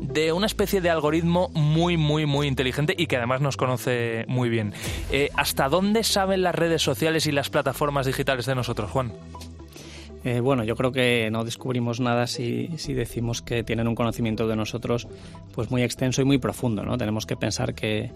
[0.00, 4.48] de una especie de algoritmo muy, muy, muy inteligente y que además nos conoce muy
[4.48, 4.72] bien.
[5.10, 9.12] Eh, ¿Hasta dónde saben las redes sociales y las plataformas digitales de nosotros, Juan?
[10.26, 14.56] Eh, bueno, yo creo que no descubrimos nada si, decimos que tienen un conocimiento de
[14.56, 15.06] nosotros
[15.52, 16.82] pues muy extenso y muy profundo.
[16.82, 16.98] ¿no?
[16.98, 18.10] Tenemos que pensar que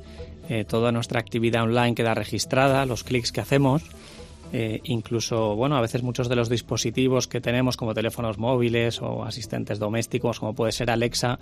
[0.49, 3.85] eh, toda nuestra actividad online queda registrada, los clics que hacemos,
[4.53, 9.23] eh, incluso, bueno, a veces muchos de los dispositivos que tenemos como teléfonos móviles o
[9.23, 11.39] asistentes domésticos, como puede ser Alexa,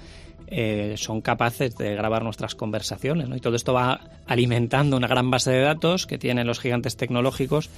[0.97, 3.27] son capaces de grabar nuestras conversaciones.
[3.35, 7.71] Y todo esto va alimentando una gran base de datos que tienen los gigantes tecnológicos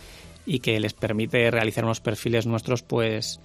[0.46, 3.40] y que les permite realizar unos perfiles nuestros pues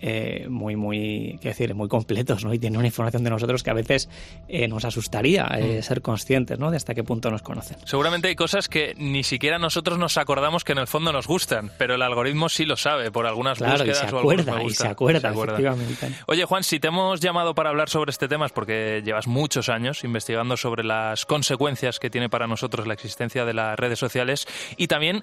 [0.00, 2.54] eh, muy, muy, qué decir, muy completos, ¿no?
[2.54, 4.08] Y tiene una información de nosotros que a veces
[4.48, 5.82] eh, nos asustaría eh, mm.
[5.82, 6.70] ser conscientes, ¿no?
[6.70, 7.78] De hasta qué punto nos conocen.
[7.84, 11.72] Seguramente hay cosas que ni siquiera nosotros nos acordamos que en el fondo nos gustan,
[11.78, 14.86] pero el algoritmo sí lo sabe por algunas claro, búsquedas y se acuerda, y se
[14.86, 16.08] acuerda, efectivamente.
[16.26, 19.68] Oye, Juan, si te hemos llamado para hablar sobre este tema es porque llevas muchos
[19.68, 24.46] años investigando sobre las consecuencias que tiene para nosotros la existencia de las redes sociales
[24.76, 25.22] y también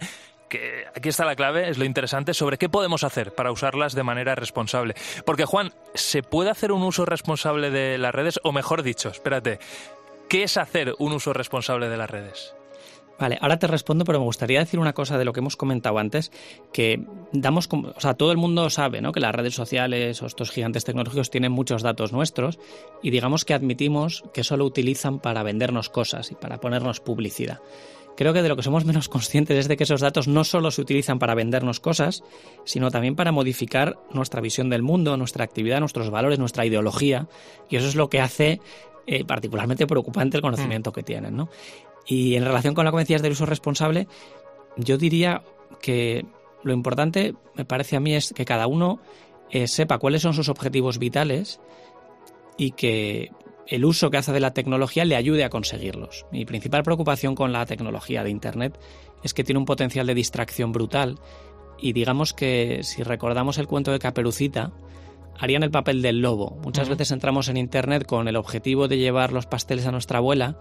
[0.95, 4.35] aquí está la clave, es lo interesante, sobre qué podemos hacer para usarlas de manera
[4.35, 4.95] responsable.
[5.25, 8.39] Porque, Juan, ¿se puede hacer un uso responsable de las redes?
[8.43, 9.59] O mejor dicho, espérate,
[10.29, 12.55] ¿qué es hacer un uso responsable de las redes?
[13.17, 15.97] Vale, ahora te respondo, pero me gustaría decir una cosa de lo que hemos comentado
[15.99, 16.31] antes,
[16.73, 19.13] que damos, o sea, todo el mundo sabe, ¿no?
[19.13, 22.59] Que las redes sociales o estos gigantes tecnológicos tienen muchos datos nuestros
[23.01, 27.59] y digamos que admitimos que solo utilizan para vendernos cosas y para ponernos publicidad.
[28.15, 30.71] Creo que de lo que somos menos conscientes es de que esos datos no solo
[30.71, 32.23] se utilizan para vendernos cosas,
[32.63, 37.27] sino también para modificar nuestra visión del mundo, nuestra actividad, nuestros valores, nuestra ideología.
[37.69, 38.61] Y eso es lo que hace
[39.07, 41.35] eh, particularmente preocupante el conocimiento que tienen.
[41.35, 41.49] ¿no?
[42.07, 44.07] Y en relación con la que del uso responsable,
[44.77, 45.43] yo diría
[45.81, 46.25] que
[46.63, 48.99] lo importante, me parece a mí, es que cada uno
[49.51, 51.59] eh, sepa cuáles son sus objetivos vitales
[52.57, 53.31] y que
[53.67, 56.25] el uso que hace de la tecnología le ayude a conseguirlos.
[56.31, 58.79] Mi principal preocupación con la tecnología de Internet
[59.23, 61.19] es que tiene un potencial de distracción brutal
[61.79, 64.71] y digamos que si recordamos el cuento de Caperucita,
[65.37, 66.57] harían el papel del lobo.
[66.63, 70.57] Muchas veces entramos en Internet con el objetivo de llevar los pasteles a nuestra abuela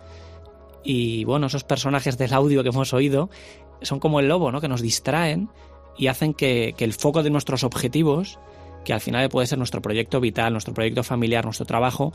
[0.83, 3.31] y bueno, esos personajes del audio que hemos oído
[3.83, 4.61] son como el lobo, ¿no?
[4.61, 5.51] Que nos distraen
[5.97, 8.38] y hacen que, que el foco de nuestros objetivos,
[8.85, 12.12] que al final puede ser nuestro proyecto vital, nuestro proyecto familiar, nuestro trabajo,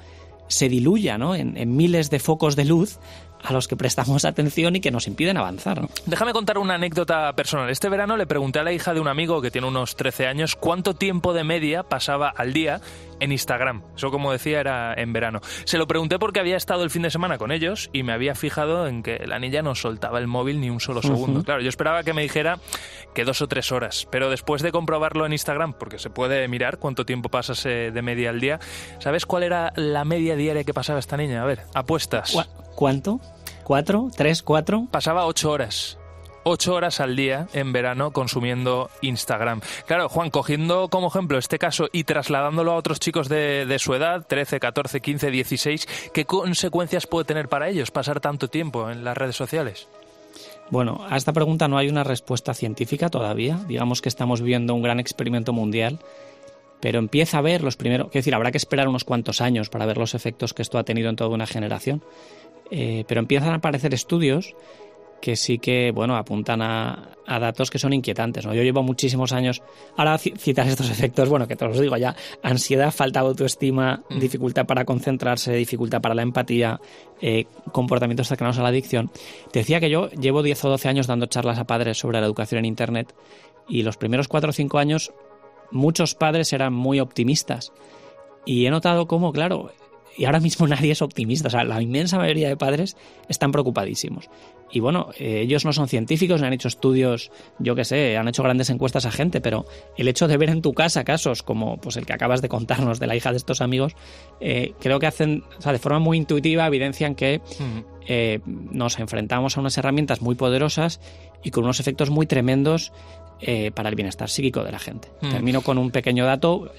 [0.50, 1.36] se diluya ¿no?
[1.36, 3.00] en, miles de focos de luz
[3.44, 5.88] a los que prestamos atención y que nos impiden avanzar.
[6.06, 7.70] Déjame contar una anécdota personal.
[7.70, 10.56] Este verano le pregunté a la hija de un amigo que tiene unos 13 años
[10.56, 12.82] cuánto tiempo de media pasaba al día
[13.20, 13.84] en Instagram.
[13.96, 15.42] Eso, como decía, era en verano.
[15.66, 18.36] Se lo pregunté porque había estado el fin de semana con ellos y me había
[18.36, 21.44] fijado en que la niña no soltaba el móvil ni un solo segundo.
[21.44, 22.60] Claro, yo esperaba que me dijera
[23.14, 26.78] que dos o tres horas, pero después de comprobarlo en Instagram, porque se puede mirar
[26.78, 28.60] cuánto tiempo pasas de media al día,
[29.00, 31.42] ¿sabes cuál era la media diaria que pasaba esta niña?
[31.42, 32.38] A ver, apuestas.
[32.80, 33.20] ¿Cuánto?
[33.66, 34.10] ¿Cuatro?
[34.16, 34.42] ¿Tres?
[34.42, 34.88] ¿Cuatro?
[34.90, 35.98] Pasaba ocho horas
[36.46, 39.60] ocho horas al día en verano consumiendo Instagram.
[39.86, 44.26] Claro, Juan, cogiendo como ejemplo este caso y trasladándolo a otros chicos de, su edad,
[44.26, 49.18] 13, 14, 15, 16, ¿qué consecuencias puede tener para ellos pasar tanto tiempo en las
[49.18, 49.90] redes sociales?
[50.72, 53.60] Bueno, a esta pregunta no hay una respuesta científica todavía.
[53.68, 56.00] Digamos que estamos viendo un gran experimento mundial,
[56.80, 58.08] pero empieza a ver los primeros.
[58.08, 60.84] Quiero decir, habrá que esperar unos cuantos años para ver los efectos que esto ha
[60.84, 62.02] tenido en toda una generación.
[62.72, 64.56] Eh, pero empiezan a aparecer estudios
[65.20, 68.46] que sí que, bueno, apuntan a, datos que son inquietantes.
[68.46, 68.54] ¿no?
[68.54, 69.62] Yo llevo muchísimos años,
[69.98, 74.20] ahora citas estos efectos, bueno, que te los digo ya, ansiedad, falta de autoestima, mm.
[74.20, 76.80] dificultad para concentrarse, dificultad para la empatía,
[77.22, 79.12] eh, comportamientos cercanos a la adicción.
[79.52, 82.26] Te decía que yo llevo 10 o 12 años dando charlas a padres sobre la
[82.26, 83.14] educación en Internet
[83.68, 85.12] y los primeros 4 o 5 años
[85.72, 87.72] muchos padres eran muy optimistas.
[88.46, 89.72] Y he notado cómo, claro,
[90.20, 91.48] y ahora mismo nadie es optimista.
[91.48, 92.98] O sea, la inmensa mayoría de padres
[93.30, 94.30] están preocupadísimos.
[94.72, 98.28] Y bueno, eh, ellos no son científicos, ni han hecho estudios, yo qué sé, han
[98.28, 99.66] hecho grandes encuestas a gente, pero
[99.98, 103.00] el hecho de ver en tu casa casos como pues el que acabas de contarnos
[103.00, 103.96] de la hija de estos amigos,
[104.42, 107.42] eh, creo que hacen, o sea, de forma muy intuitiva evidencian que
[108.08, 111.00] eh, nos enfrentamos a unas herramientas muy poderosas
[111.44, 112.92] y con unos efectos muy tremendos
[113.74, 115.10] para el bienestar psíquico de la gente.
[115.22, 116.72] Termino con un pequeño dato.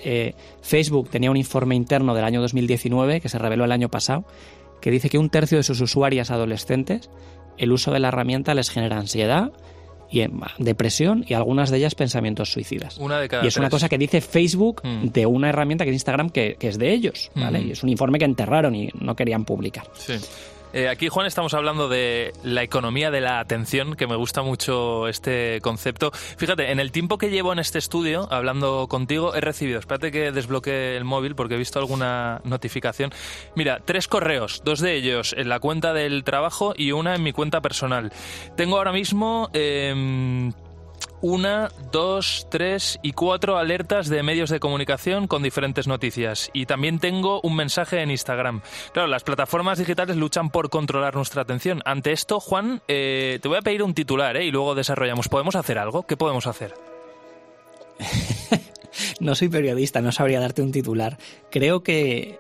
[0.63, 4.25] Facebook tenía un informe interno del año 2019 que se reveló el año pasado
[4.81, 7.11] que dice que un tercio de sus usuarias adolescentes
[7.59, 9.53] el uso de la herramienta les genera ansiedad
[10.11, 10.25] y
[10.59, 12.99] depresión y algunas de ellas pensamientos suicidas.
[12.99, 15.09] Una de cada y es una cosa que dice Facebook mm.
[15.09, 17.61] de una herramienta que es Instagram que, es de ellos, ¿vale?
[17.61, 17.69] Mm.
[17.69, 19.85] Y es un informe que enterraron y no querían publicar.
[19.95, 20.15] Sí.
[20.73, 25.09] Eh, aquí, Juan, estamos hablando de la economía de la atención, que me gusta mucho
[25.09, 26.13] este concepto.
[26.13, 30.31] Fíjate, en el tiempo que llevo en este estudio, hablando contigo, he recibido, espérate que
[30.31, 33.13] desbloquee el móvil porque he visto alguna notificación.
[33.57, 37.33] Mira, tres correos, dos de ellos en la cuenta del trabajo y una en mi
[37.33, 38.13] cuenta personal.
[38.57, 39.51] Tengo ahora mismo...
[39.53, 40.53] Eh,
[41.23, 46.51] una, dos, tres y cuatro alertas de medios de comunicación con diferentes noticias.
[46.53, 48.63] Y también tengo un mensaje en Instagram.
[48.93, 51.83] Claro, las plataformas digitales luchan por controlar nuestra atención.
[51.85, 54.45] Ante esto, Juan, eh, te voy a pedir un titular ¿eh?
[54.45, 55.29] y luego desarrollamos.
[55.29, 56.07] ¿Podemos hacer algo?
[56.07, 56.75] ¿Qué podemos hacer?
[59.21, 61.19] no soy periodista, no sabría darte un titular.
[61.51, 62.39] Creo que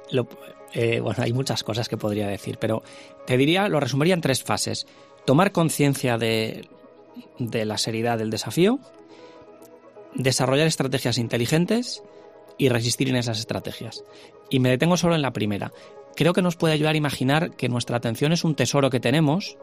[0.72, 2.83] eh, bueno, hay muchas cosas que podría decir, pero
[3.26, 4.87] te diría, lo resumiría en tres fases.
[5.24, 6.68] Tomar conciencia de
[7.41, 8.78] de la seriedad del desafío,
[10.14, 12.03] desarrollar estrategias inteligentes
[12.59, 14.05] y resistir en esas estrategias.
[14.51, 15.72] Y me detengo solo en la primera.
[16.14, 19.57] Creo que nos puede ayudar a imaginar que nuestra atención es un tesoro que tenemos,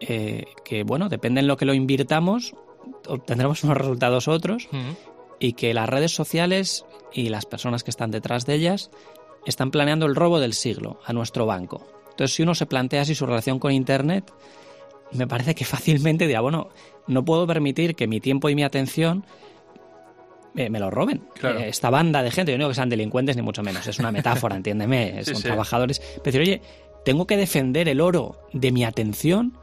[0.00, 2.54] eh, que bueno, depende en lo que lo invirtamos,
[3.08, 4.68] obtendremos unos resultados otros,
[5.38, 8.90] y que las redes sociales y las personas que están detrás de ellas
[9.44, 11.86] están planeando el robo del siglo a nuestro banco.
[12.10, 14.32] Entonces, si uno se plantea así su relación con Internet,
[15.12, 16.68] me parece que fácilmente dirá, bueno,
[17.06, 19.24] no puedo permitir que mi tiempo y mi atención
[20.54, 21.22] me, lo roben.
[21.42, 23.98] Eh, esta banda de gente, yo no digo que sean delincuentes ni mucho menos, es
[23.98, 26.00] una metáfora, entiéndeme, son trabajadores.
[26.22, 26.62] Pero decir, oye,
[27.04, 29.58] tengo que defender el oro de mi atención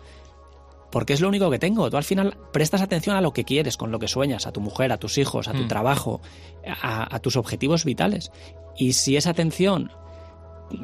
[0.92, 1.90] porque es lo único que tengo.
[1.90, 4.62] Tú al final prestas atención a lo que quieres, con lo que sueñas, a tu
[4.62, 5.68] mujer, a tus hijos, a tu mm.
[5.68, 6.22] trabajo,
[6.68, 8.32] a, a, tus objetivos vitales.
[8.78, 9.92] Y si esa atención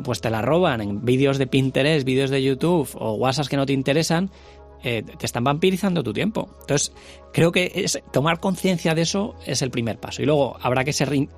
[0.03, 3.65] pues te la roban en vídeos de Pinterest, vídeos de YouTube o WhatsApp que no
[3.65, 4.31] te interesan,
[4.83, 6.49] eh, te están vampirizando tu tiempo.
[6.61, 6.93] Entonces,
[7.33, 10.21] creo que es, tomar conciencia de eso es el primer paso.
[10.21, 10.93] Y luego habrá que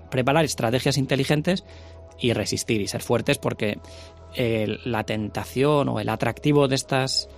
[0.09, 1.63] preparar estrategias inteligentes
[2.19, 3.79] y resistir y ser fuertes porque
[4.35, 7.29] eh, la tentación o el atractivo de estas,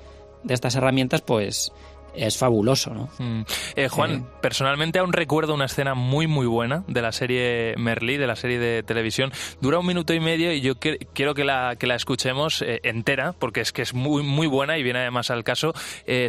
[0.43, 1.71] de estas herramientas, pues
[2.15, 3.09] es fabuloso, ¿no?
[3.19, 3.41] Mm.
[3.75, 4.23] Eh, Juan, eh.
[4.41, 8.59] personalmente aún recuerdo una escena muy muy buena de la serie Merlí, de la serie
[8.59, 9.31] de televisión.
[9.61, 13.33] Dura un minuto y medio y yo quiero que la, que la escuchemos eh, entera,
[13.33, 15.73] porque es que es muy, muy buena y viene además al caso,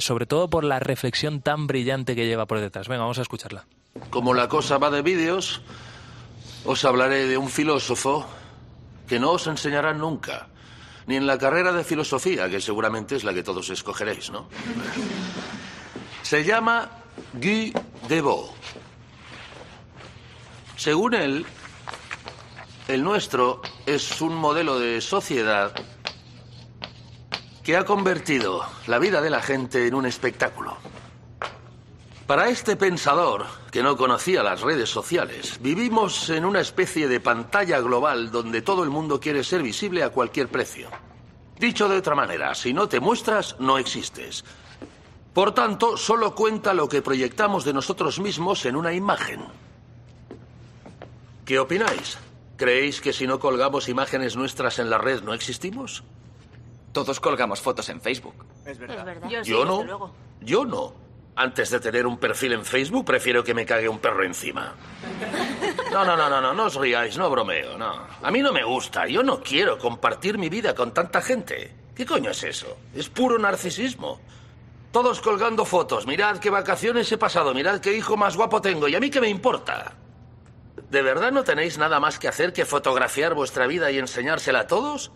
[0.01, 2.89] sobre todo por la reflexión tan brillante que lleva por detrás.
[2.89, 3.67] Venga, vamos a escucharla.
[4.11, 5.63] Como la cosa va de vídeos,
[6.65, 8.27] os hablaré de un filósofo
[9.07, 10.49] que no os enseñará nunca,
[11.07, 14.49] ni en la carrera de filosofía, que seguramente es la que todos escogeréis, ¿no?
[16.35, 16.91] Se llama
[17.35, 17.73] Guy
[18.09, 18.51] Debord.
[20.77, 21.47] Según él,
[22.89, 25.73] el nuestro es un modelo de sociedad
[27.63, 30.77] que ha convertido la vida de la gente en un espectáculo.
[32.27, 37.79] Para este pensador, que no conocía las redes sociales, vivimos en una especie de pantalla
[37.79, 40.89] global donde todo el mundo quiere ser visible a cualquier precio.
[41.61, 44.45] Dicho de otra manera, si no te muestras, no existes.
[45.35, 49.45] Por tanto, solo cuenta lo que proyectamos de nosotros mismos en una imagen.
[51.45, 52.19] ¿Qué opináis?
[52.57, 56.05] ¿Creéis que si no colgamos imágenes nuestras en la red no existimos?
[56.93, 58.47] Todos colgamos fotos en Facebook.
[58.65, 59.19] Es verdad.
[59.43, 60.13] Yo, no.
[60.41, 60.95] Yo no.
[61.35, 64.75] Antes de tener un perfil en Facebook, prefiero que me cague un perro encima.
[65.91, 68.07] No, no, no, no, no, no os riáis, no bromeo, no.
[68.23, 71.75] A mí no me gusta, yo no quiero compartir mi vida con tanta gente.
[71.97, 72.77] ¿Qué coño es eso?
[72.95, 74.21] Es puro narcisismo.
[74.95, 76.07] Todos colgando fotos.
[76.07, 77.53] Mirad qué vacaciones he pasado.
[77.53, 78.87] Mirad qué hijo más guapo tengo.
[78.87, 79.97] ¿Y a mí qué me importa?
[80.89, 84.67] ¿De verdad no tenéis nada más que hacer que fotografiar vuestra vida y enseñársela a
[84.69, 85.11] todos?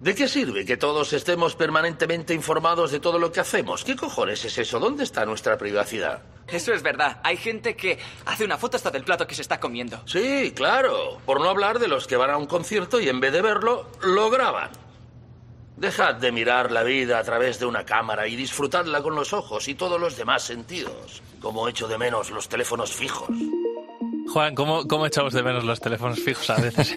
[0.00, 3.82] ¿De qué sirve que todos estemos permanentemente informados de todo lo que hacemos?
[3.82, 4.78] ¿Qué cojones es eso?
[4.78, 6.22] ¿Dónde está nuestra privacidad?
[6.46, 7.20] Eso es verdad.
[7.24, 10.00] Hay gente que hace una foto hasta del plato que se está comiendo.
[10.06, 11.18] Sí, claro.
[11.26, 13.90] Por no hablar de los que van a un concierto y en vez de verlo,
[14.02, 14.70] lo graban.
[15.76, 19.68] Dejad de mirar la vida a través de una cámara y disfrutadla con los ojos
[19.68, 23.28] y todos los demás sentidos, como echo de menos los teléfonos fijos.
[24.32, 26.96] Juan, ¿cómo, ¿cómo, echamos de menos los teléfonos fijos a veces?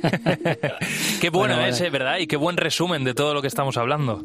[1.22, 2.20] qué bueno, es, eh, ¿verdad?
[2.20, 4.22] Y qué buen resumen de todo lo que estamos hablando.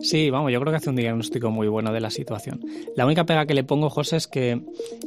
[0.00, 2.60] Sí, vamos, yo creo que hace un diagnóstico muy bueno de la situación.
[2.96, 4.60] La única pega que le pongo, José, es que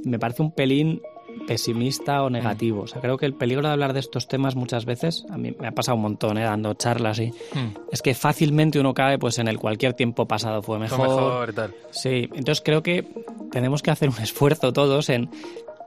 [0.06, 1.02] me parece un pelín
[1.48, 2.82] pesimista o negativo.
[2.82, 5.56] O sea, creo que el peligro de hablar de estos temas muchas veces, a mí
[5.60, 6.44] me ha pasado un montón, ¿eh?
[6.44, 7.74] dando charlas y hmm.
[7.92, 10.98] es que fácilmente uno cae pues en el cualquier tiempo pasado fue mejor.
[10.98, 11.76] Fue mejor tal.
[11.92, 13.08] Sí, entonces creo que
[13.52, 15.30] tenemos que hacer un esfuerzo todos en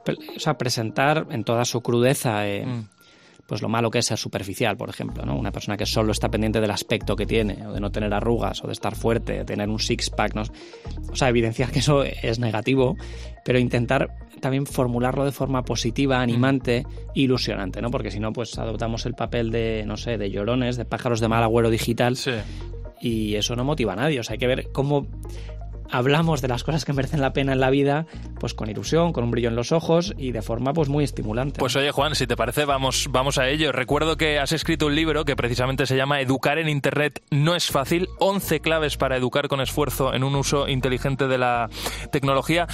[0.08, 2.95] o sea, presentar en toda su crudeza eh, hmm.
[3.46, 5.36] Pues lo malo que es ser superficial, por ejemplo, ¿no?
[5.36, 8.62] Una persona que solo está pendiente del aspecto que tiene, o de no tener arrugas,
[8.64, 10.42] o de estar fuerte, de tener un six-pack, ¿no?
[11.10, 12.96] O sea, evidenciar que eso es negativo,
[13.44, 16.84] pero intentar también formularlo de forma positiva, animante,
[17.14, 17.90] ilusionante, ¿no?
[17.90, 21.28] Porque si no, pues adoptamos el papel de, no sé, de llorones, de pájaros de
[21.28, 22.16] mal agüero digital.
[23.00, 24.20] Y eso no motiva a nadie.
[24.20, 25.06] O sea, hay que ver cómo
[25.90, 28.06] hablamos de las cosas que merecen la pena en la vida,
[28.38, 31.58] pues con ilusión, con un brillo en los ojos y de forma pues muy estimulante.
[31.58, 33.72] Pues oye Juan, si te parece vamos, vamos a ello.
[33.72, 37.70] Recuerdo que has escrito un libro que precisamente se llama Educar en Internet no es
[37.70, 41.68] fácil, 11 claves para educar con esfuerzo en un uso inteligente de la
[42.10, 42.66] tecnología.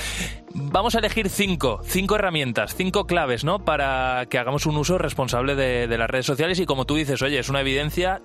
[0.55, 3.65] Vamos a elegir cinco, cinco herramientas, cinco claves, ¿no?
[3.65, 7.23] Para que hagamos un uso responsable de, de las redes sociales y como tú dices,
[7.23, 8.21] oye, es una evidencia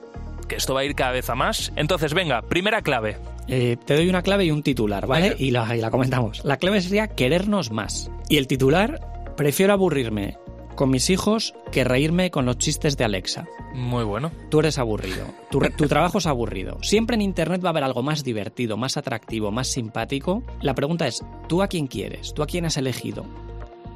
[0.47, 1.71] que esto va a ir cada vez a más.
[1.75, 3.17] Entonces, venga, primera clave.
[3.47, 5.35] Eh, te doy una clave y un titular, ¿vale?
[5.37, 6.43] Y la, y la comentamos.
[6.43, 8.11] La clave sería querernos más.
[8.29, 10.37] Y el titular, prefiero aburrirme
[10.75, 13.47] con mis hijos que reírme con los chistes de Alexa.
[13.73, 14.31] Muy bueno.
[14.49, 15.25] Tú eres aburrido.
[15.49, 16.77] Tu, tu, trabajo es aburrido.
[16.81, 20.43] Siempre en Internet va a haber algo más divertido, más atractivo, más simpático.
[20.61, 22.33] La pregunta es, ¿tú a quién quieres?
[22.33, 23.25] ¿Tú a quién has elegido?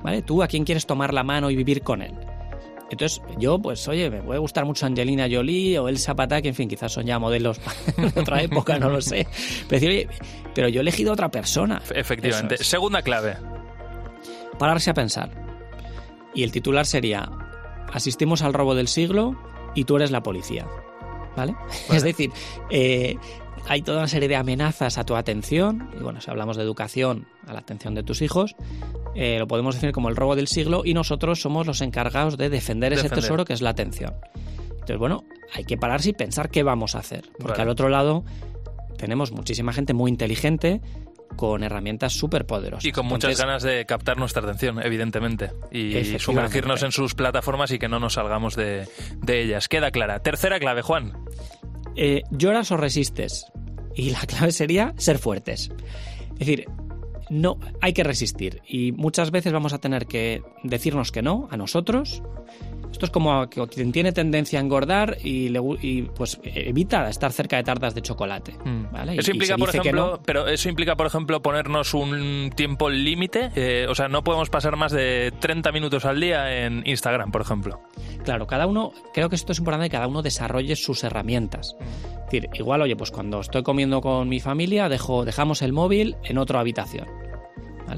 [0.03, 0.21] ¿Vale?
[0.23, 2.13] ¿Tú a quién quieres tomar la mano y vivir con él?
[2.91, 6.67] Entonces, yo, pues, oye, me puede gustar mucho Angelina Jolie o Elsa que en fin,
[6.67, 7.59] quizás son ya modelos
[7.97, 9.25] de otra época, no lo sé.
[9.69, 10.09] Pero,
[10.53, 11.81] pero yo he elegido a otra persona.
[11.95, 12.57] Efectivamente.
[12.57, 13.37] Segunda clave.
[14.59, 15.31] Pararse a pensar.
[16.35, 17.29] Y el titular sería,
[17.93, 19.39] asistimos al robo del siglo
[19.73, 20.67] y tú eres la policía.
[21.37, 21.55] ¿Vale?
[21.89, 22.29] Es decir,
[22.69, 23.15] eh,
[23.69, 27.25] hay toda una serie de amenazas a tu atención, y bueno, si hablamos de educación,
[27.47, 28.55] a la atención de tus hijos,
[29.15, 32.49] eh, lo podemos decir como el robo del siglo y nosotros somos los encargados de
[32.49, 34.15] defender, ese tesoro que es la atención.
[34.71, 38.23] Entonces, bueno, hay que pararse y pensar qué vamos a hacer, porque al otro lado
[38.97, 40.81] tenemos muchísima gente muy inteligente
[41.35, 42.85] con herramientas súper poderosas.
[42.85, 47.79] Y con muchas ganas de captar nuestra atención, evidentemente, y sumergirnos en sus plataformas y
[47.79, 48.87] que no nos salgamos de,
[49.17, 49.67] de ellas.
[49.67, 50.19] Queda clara.
[50.19, 51.13] Tercera clave, Juan.
[51.95, 53.45] Eh, ¿Lloras o resistes?
[53.95, 55.71] Y la clave sería ser fuertes.
[56.33, 56.65] Es decir,
[57.31, 61.55] no hay que resistir y muchas veces vamos a tener que decirnos que no a
[61.55, 62.21] nosotros.
[62.91, 65.49] Esto es como quien tiene tendencia a engordar y,
[66.15, 68.53] pues evita estar cerca de tartas de chocolate.
[68.63, 68.91] Mm.
[68.91, 69.15] ¿vale?
[69.17, 73.51] Eso implica, por ejemplo, pero eso implica, por ejemplo, ponernos un tiempo límite.
[73.55, 77.41] Eh, o sea, no podemos pasar más de 30 minutos al día en Instagram, por
[77.41, 77.81] ejemplo.
[78.23, 81.75] Claro, cada uno, creo que esto es importante que cada uno desarrolle sus herramientas.
[81.79, 86.15] Es decir, igual, oye, pues cuando estoy comiendo con mi familia, dejo, dejamos el móvil
[86.23, 87.30] en otra habitación.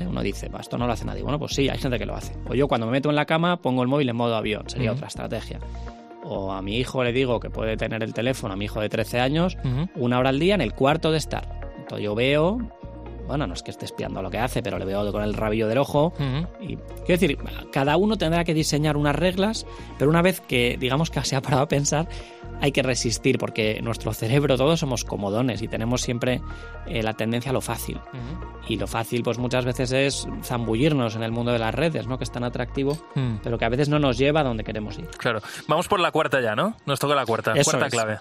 [0.02, 1.24] Uno dice, esto no lo hace nadie.
[1.24, 2.34] Bueno, pues sí, hay gente que lo hace.
[2.48, 4.92] O yo cuando me meto en la cama pongo el móvil en modo avión, sería
[4.92, 5.60] otra estrategia.
[6.24, 8.90] O a mi hijo le digo que puede tener el teléfono, a mi hijo de
[8.90, 9.58] 13 años,
[9.96, 11.60] una hora al día en el cuarto de estar.
[11.78, 12.60] Entonces yo veo,
[13.28, 15.68] bueno, no es que esté espiando lo que hace, pero le veo con el rabillo
[15.68, 16.14] del ojo.
[16.62, 17.38] Y quiero decir,
[17.72, 19.66] cada uno tendrá que diseñar unas reglas,
[19.98, 22.08] pero una vez que digamos que se ha parado a pensar,
[22.62, 26.42] hay que resistir porque nuestro cerebro, todos somos comodones y tenemos siempre
[26.88, 28.00] eh, la tendencia a lo fácil.
[28.68, 32.18] Y lo fácil, pues muchas veces es zambullirnos en el mundo de las redes, ¿no?
[32.18, 33.38] Que es tan atractivo, mm.
[33.44, 35.08] pero que a veces no nos lleva a donde queremos ir.
[35.18, 35.42] Claro.
[35.68, 36.78] Vamos por la cuarta ya, ¿no?
[36.86, 37.54] Nos toca la cuarta.
[37.64, 38.18] cuarta clave.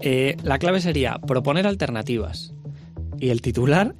[0.00, 2.54] Eh, la clave sería proponer alternativas.
[3.18, 3.94] Y el titular,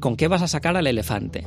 [0.00, 1.44] ¿con qué vas a sacar al elefante?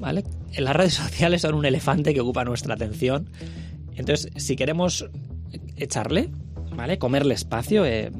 [0.00, 0.24] ¿Vale?
[0.56, 3.30] Las redes sociales son un elefante que ocupa nuestra atención.
[3.94, 5.08] Entonces, si queremos
[5.76, 6.30] echarle,
[6.76, 6.98] ¿vale?
[6.98, 8.12] Comerle espacio, eh,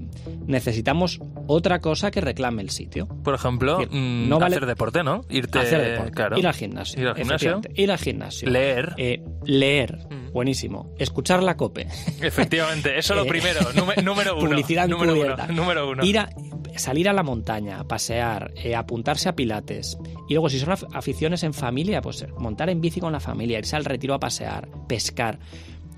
[0.46, 3.06] necesitamos otra cosa que reclame el sitio.
[3.06, 5.22] Por ejemplo, mm, no hacer deporte, ¿no?
[5.28, 7.00] Irte, hacer deporte, ir al gimnasio.
[7.00, 7.60] Ir al gimnasio.
[7.74, 8.50] Ir al gimnasio.
[8.50, 8.94] Leer.
[8.96, 9.98] Eh, leer.
[10.10, 10.32] Mm.
[10.32, 10.94] Buenísimo.
[10.98, 11.86] Escuchar la cope.
[12.20, 13.60] Efectivamente, eso es lo eh, primero.
[14.02, 14.48] número uno.
[14.48, 16.04] Publicidad número uno, número uno.
[16.04, 16.28] Ir a,
[16.76, 19.98] salir a la montaña, pasear, apuntarse a pilates.
[20.28, 23.76] Y luego, si son aficiones en familia, pues montar en bici con la familia, irse
[23.76, 25.38] al retiro a pasear, pescar.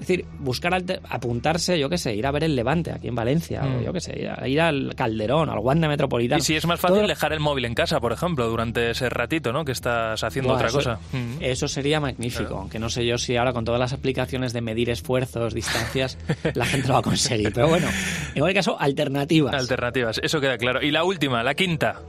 [0.00, 0.72] Es decir, buscar
[1.08, 3.82] apuntarse, yo qué sé, ir a ver el Levante aquí en Valencia, o mm.
[3.84, 6.38] yo qué sé, ir, al Calderón, al Wanda Metropolitano.
[6.38, 9.52] Y si es más fácil dejar el móvil en casa, por ejemplo, durante ese ratito,
[9.52, 9.64] ¿no?
[9.64, 11.00] Que estás haciendo otra cosa.
[11.12, 11.38] Mm.
[11.40, 14.88] Eso sería magnífico, aunque no sé yo si ahora con todas las aplicaciones de medir
[14.88, 16.16] esfuerzos, distancias,
[16.54, 17.52] la gente lo va a conseguir.
[17.52, 19.54] Pero bueno, en cualquier caso, alternativas.
[19.54, 20.80] Alternativas, eso queda claro.
[20.80, 22.00] Y la última, la quinta.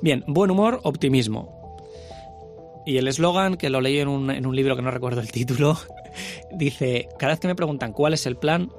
[0.00, 1.61] Bien, buen humor, optimismo.
[2.84, 5.30] Y el eslogan, que lo leí en un, en un libro que no recuerdo el
[5.30, 5.78] título,
[6.52, 8.70] dice, cada vez que me preguntan cuál es el plan,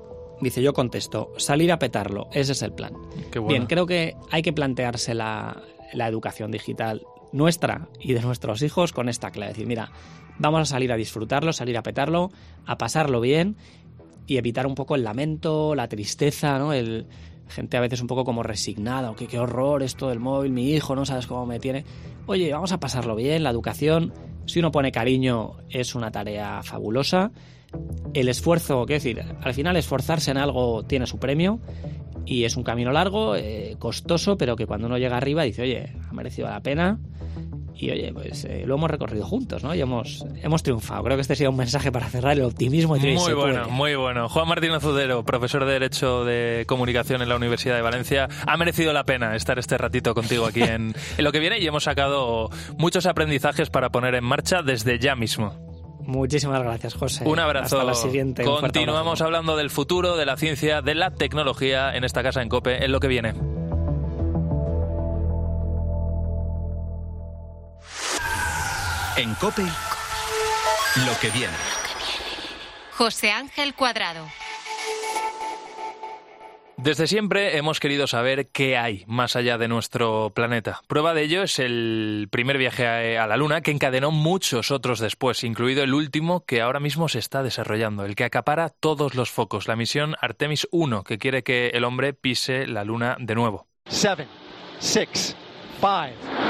[0.42, 2.94] dice yo contesto, salir a petarlo, ese es el plan.
[3.48, 5.62] Bien, creo que hay que plantearse la,
[5.94, 7.02] la educación digital
[7.32, 9.54] nuestra y de nuestros hijos con esta clave.
[9.54, 9.92] Decir, mira,
[10.38, 12.32] vamos a salir a disfrutarlo, salir a petarlo,
[12.66, 13.58] a pasarlo bien
[14.28, 16.74] y evitar un poco el lamento, la tristeza, ¿no?
[16.74, 17.08] El,
[17.48, 20.72] gente a veces un poco como resignada, o que qué horror esto del móvil, mi
[20.72, 21.86] hijo, no sabes cómo me tiene.
[22.26, 24.14] Oye, vamos a pasarlo bien, la educación,
[24.46, 27.32] si uno pone cariño, es una tarea fabulosa,
[28.14, 31.60] el esfuerzo, quiero decir, al final esforzarse en algo tiene su premio
[32.26, 35.94] y es un camino largo, eh, costoso, pero que cuando uno llega arriba dice, oye,
[36.10, 37.00] ha merecido la pena
[37.76, 39.74] y oye, pues eh, lo hemos recorrido juntos, ¿no?
[39.74, 41.04] Y hemos, hemos triunfado.
[41.04, 42.96] Creo que este sería un mensaje para cerrar el optimismo.
[42.98, 44.30] Y muy bueno, muy bueno.
[44.30, 48.94] Juan Martín Azudero, profesor de Derecho de Comunicación en la Universidad de Valencia, ha merecido
[48.94, 52.50] la pena estar este ratito contigo aquí en, en lo que viene y hemos sacado
[52.78, 55.54] muchos aprendizajes para poner en marcha desde ya mismo.
[56.06, 57.26] Muchísimas gracias, José.
[57.26, 57.78] Un abrazo.
[57.78, 58.44] Hasta la siguiente.
[58.44, 62.84] Continuamos hablando del futuro, de la ciencia, de la tecnología en esta casa en COPE,
[62.84, 63.34] en lo que viene.
[69.16, 71.54] En COPE, lo que viene.
[72.94, 74.26] José Ángel Cuadrado.
[76.78, 80.82] Desde siempre hemos querido saber qué hay más allá de nuestro planeta.
[80.88, 85.44] Prueba de ello es el primer viaje a la Luna que encadenó muchos otros después,
[85.44, 89.68] incluido el último que ahora mismo se está desarrollando, el que acapara todos los focos,
[89.68, 93.68] la misión Artemis 1, que quiere que el hombre pise la Luna de nuevo.
[93.86, 94.28] Seven,
[94.80, 95.36] six,
[95.80, 96.43] five.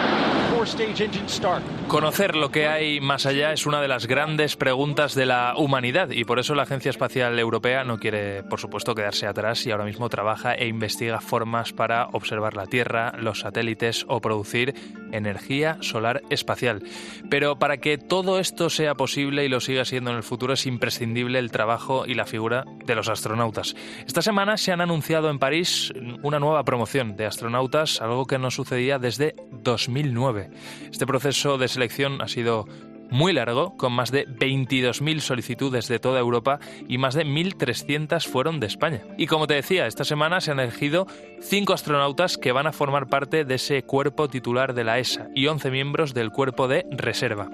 [1.87, 6.09] Conocer lo que hay más allá es una de las grandes preguntas de la humanidad
[6.11, 9.83] y por eso la Agencia Espacial Europea no quiere, por supuesto, quedarse atrás y ahora
[9.83, 14.73] mismo trabaja e investiga formas para observar la Tierra, los satélites o producir
[15.13, 16.83] energía solar espacial.
[17.29, 20.65] Pero para que todo esto sea posible y lo siga siendo en el futuro es
[20.65, 23.75] imprescindible el trabajo y la figura de los astronautas.
[24.05, 28.51] Esta semana se han anunciado en París una nueva promoción de astronautas, algo que no
[28.51, 30.49] sucedía desde 2009.
[30.91, 32.67] Este proceso de selección ha sido
[33.13, 38.59] muy largo, con más de 22.000 solicitudes de toda Europa y más de 1.300 fueron
[38.59, 39.03] de España.
[39.17, 41.05] Y como te decía, esta semana se han elegido
[41.39, 45.45] cinco astronautas que van a formar parte de ese cuerpo titular de la ESA y
[45.45, 47.49] 11 miembros del cuerpo de reserva.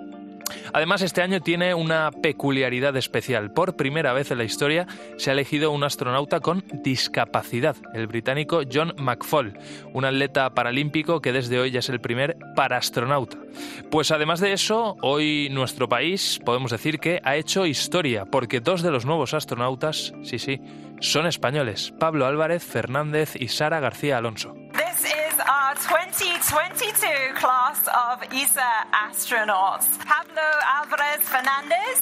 [0.74, 3.52] Además, este año tiene una peculiaridad especial.
[3.52, 4.88] Por primera vez en la historia
[5.18, 9.58] se ha elegido un astronauta con discapacidad, el británico John McFall,
[9.94, 13.38] un atleta paralímpico que desde hoy ya es el primer paraastronauta.
[13.90, 18.82] Pues además de eso, hoy nuestro país podemos decir que ha hecho historia, porque dos
[18.82, 20.62] de los nuevos astronautas, sí, sí,
[21.00, 24.59] son españoles, Pablo Álvarez Fernández y Sara García Alonso.
[25.90, 28.62] 2022 class of ESA
[28.94, 29.88] astronauts.
[30.06, 30.42] Pablo
[30.80, 32.02] Álvarez Fernández,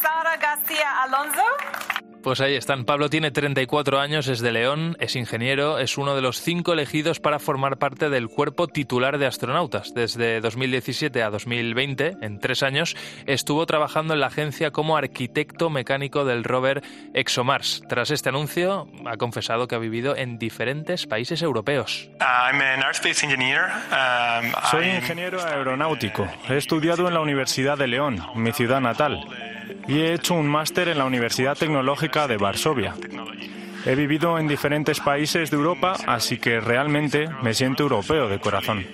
[0.00, 2.05] Sara García Alonso.
[2.26, 2.84] Pues ahí están.
[2.84, 7.20] Pablo tiene 34 años, es de León, es ingeniero, es uno de los cinco elegidos
[7.20, 9.94] para formar parte del cuerpo titular de astronautas.
[9.94, 12.96] Desde 2017 a 2020, en tres años,
[13.26, 16.82] estuvo trabajando en la agencia como arquitecto mecánico del rover
[17.14, 17.84] ExoMars.
[17.88, 22.10] Tras este anuncio, ha confesado que ha vivido en diferentes países europeos.
[22.20, 22.60] Um,
[24.72, 26.26] Soy ingeniero aeronáutico.
[26.48, 29.24] He estudiado en la Universidad de León, mi ciudad natal
[29.88, 32.94] y he hecho un máster en la Universidad Tecnológica de Varsovia.
[33.86, 38.84] He vivido en diferentes países de Europa, así que realmente me siento europeo de corazón.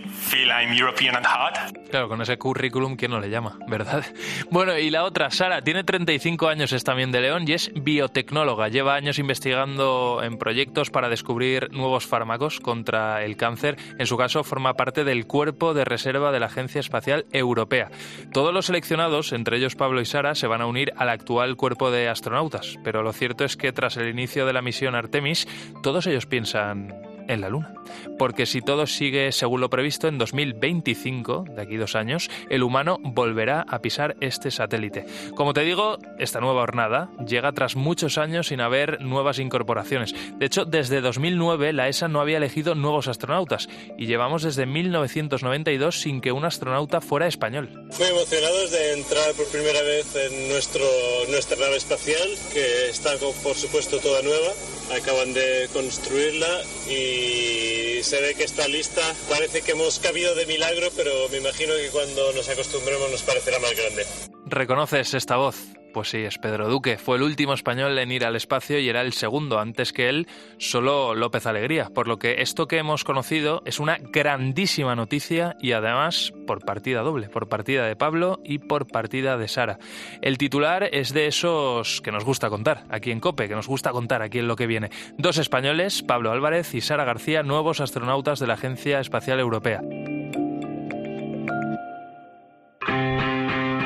[1.91, 3.59] Claro, con ese currículum, ¿quién no le llama?
[3.69, 4.05] ¿Verdad?
[4.51, 8.69] Bueno, y la otra, Sara, tiene 35 años, es también de León y es biotecnóloga.
[8.69, 13.79] Lleva años investigando en proyectos para descubrir nuevos fármacos contra el cáncer.
[13.99, 17.91] En su caso, forma parte del cuerpo de reserva de la Agencia Espacial Europea.
[18.33, 21.91] Todos los seleccionados, entre ellos Pablo y Sara, se van a unir al actual cuerpo
[21.91, 22.79] de astronautas.
[22.85, 25.49] Pero lo cierto es que tras el inicio de la misión Artemis,
[25.83, 26.95] todos ellos piensan
[27.29, 27.75] en la Luna.
[28.19, 32.99] Porque si todo sigue según lo previsto, en 2025, de aquí dos años, el humano
[33.03, 35.07] volverá a pisar este satélite.
[35.35, 40.15] Como te digo, esta nueva jornada llega tras muchos años sin haber nuevas incorporaciones.
[40.39, 43.69] De hecho, desde 2009 la ESA no había elegido nuevos astronautas
[43.99, 47.69] y llevamos desde 1992 sin que un astronauta fuera español.
[47.99, 50.85] Muy emocionados de entrar por primera vez en nuestro,
[51.29, 53.13] nuestra nave espacial, que está
[53.43, 54.53] por supuesto toda nueva.
[54.97, 59.03] Acaban de construirla y se ve que está lista.
[59.29, 63.59] Parece que hemos cabido de milagro, pero me imagino que cuando nos acostumbremos nos parecerá
[63.59, 64.07] más grande.
[64.53, 65.73] ¿Reconoces esta voz?
[65.95, 66.99] Pues sí, es Pedro Duque.
[66.99, 69.59] Fue el último español en ir al espacio y era el segundo.
[69.59, 70.29] Antes que él,
[70.59, 71.89] solo López Alegría.
[71.89, 77.01] Por lo que esto que hemos conocido es una grandísima noticia y además por partida
[77.01, 79.79] doble, por partida de Pablo y por partida de Sara.
[80.21, 83.91] El titular es de esos que nos gusta contar aquí en COPE, que nos gusta
[83.91, 84.91] contar aquí en lo que viene.
[85.17, 89.81] Dos españoles, Pablo Álvarez y Sara García, nuevos astronautas de la Agencia Espacial Europea.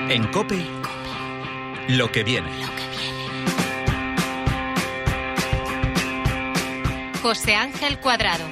[0.09, 0.65] En COPE
[1.89, 2.49] lo que viene.
[7.21, 8.45] José Ángel Cuadrado.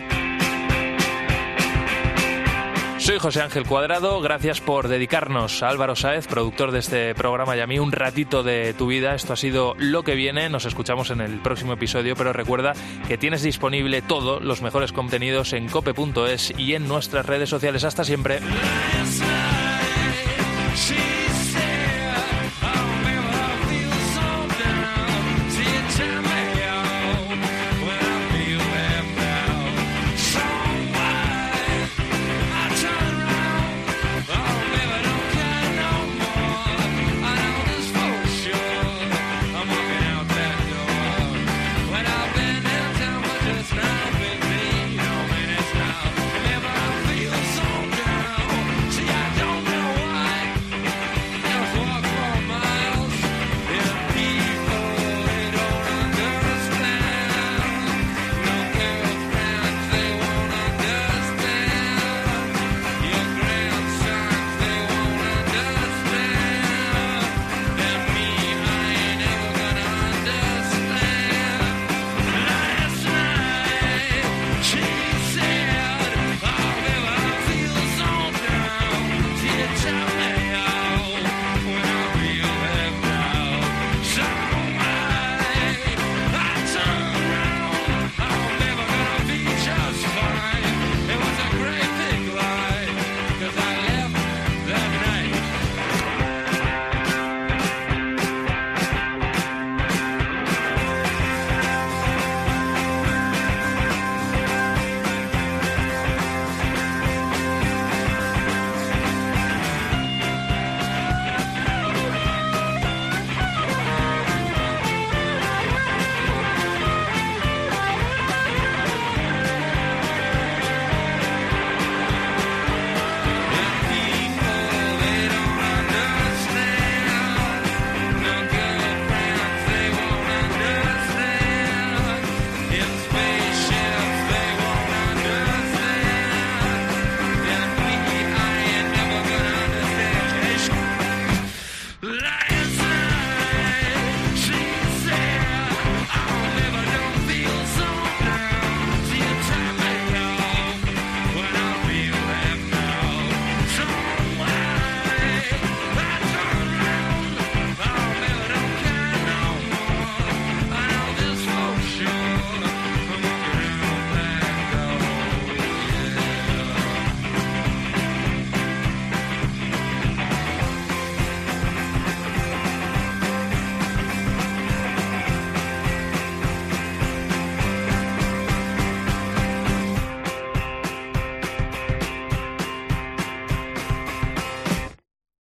[2.98, 7.61] Soy José Ángel Cuadrado, gracias por dedicarnos a Álvaro Saez, productor de este programa y
[7.61, 9.14] a mí un ratito de tu vida.
[9.14, 12.72] Esto ha sido lo que viene, nos escuchamos en el próximo episodio, pero recuerda
[13.07, 17.84] que tienes disponible todo, los mejores contenidos en cope.es y en nuestras redes sociales.
[17.84, 18.40] Hasta siempre.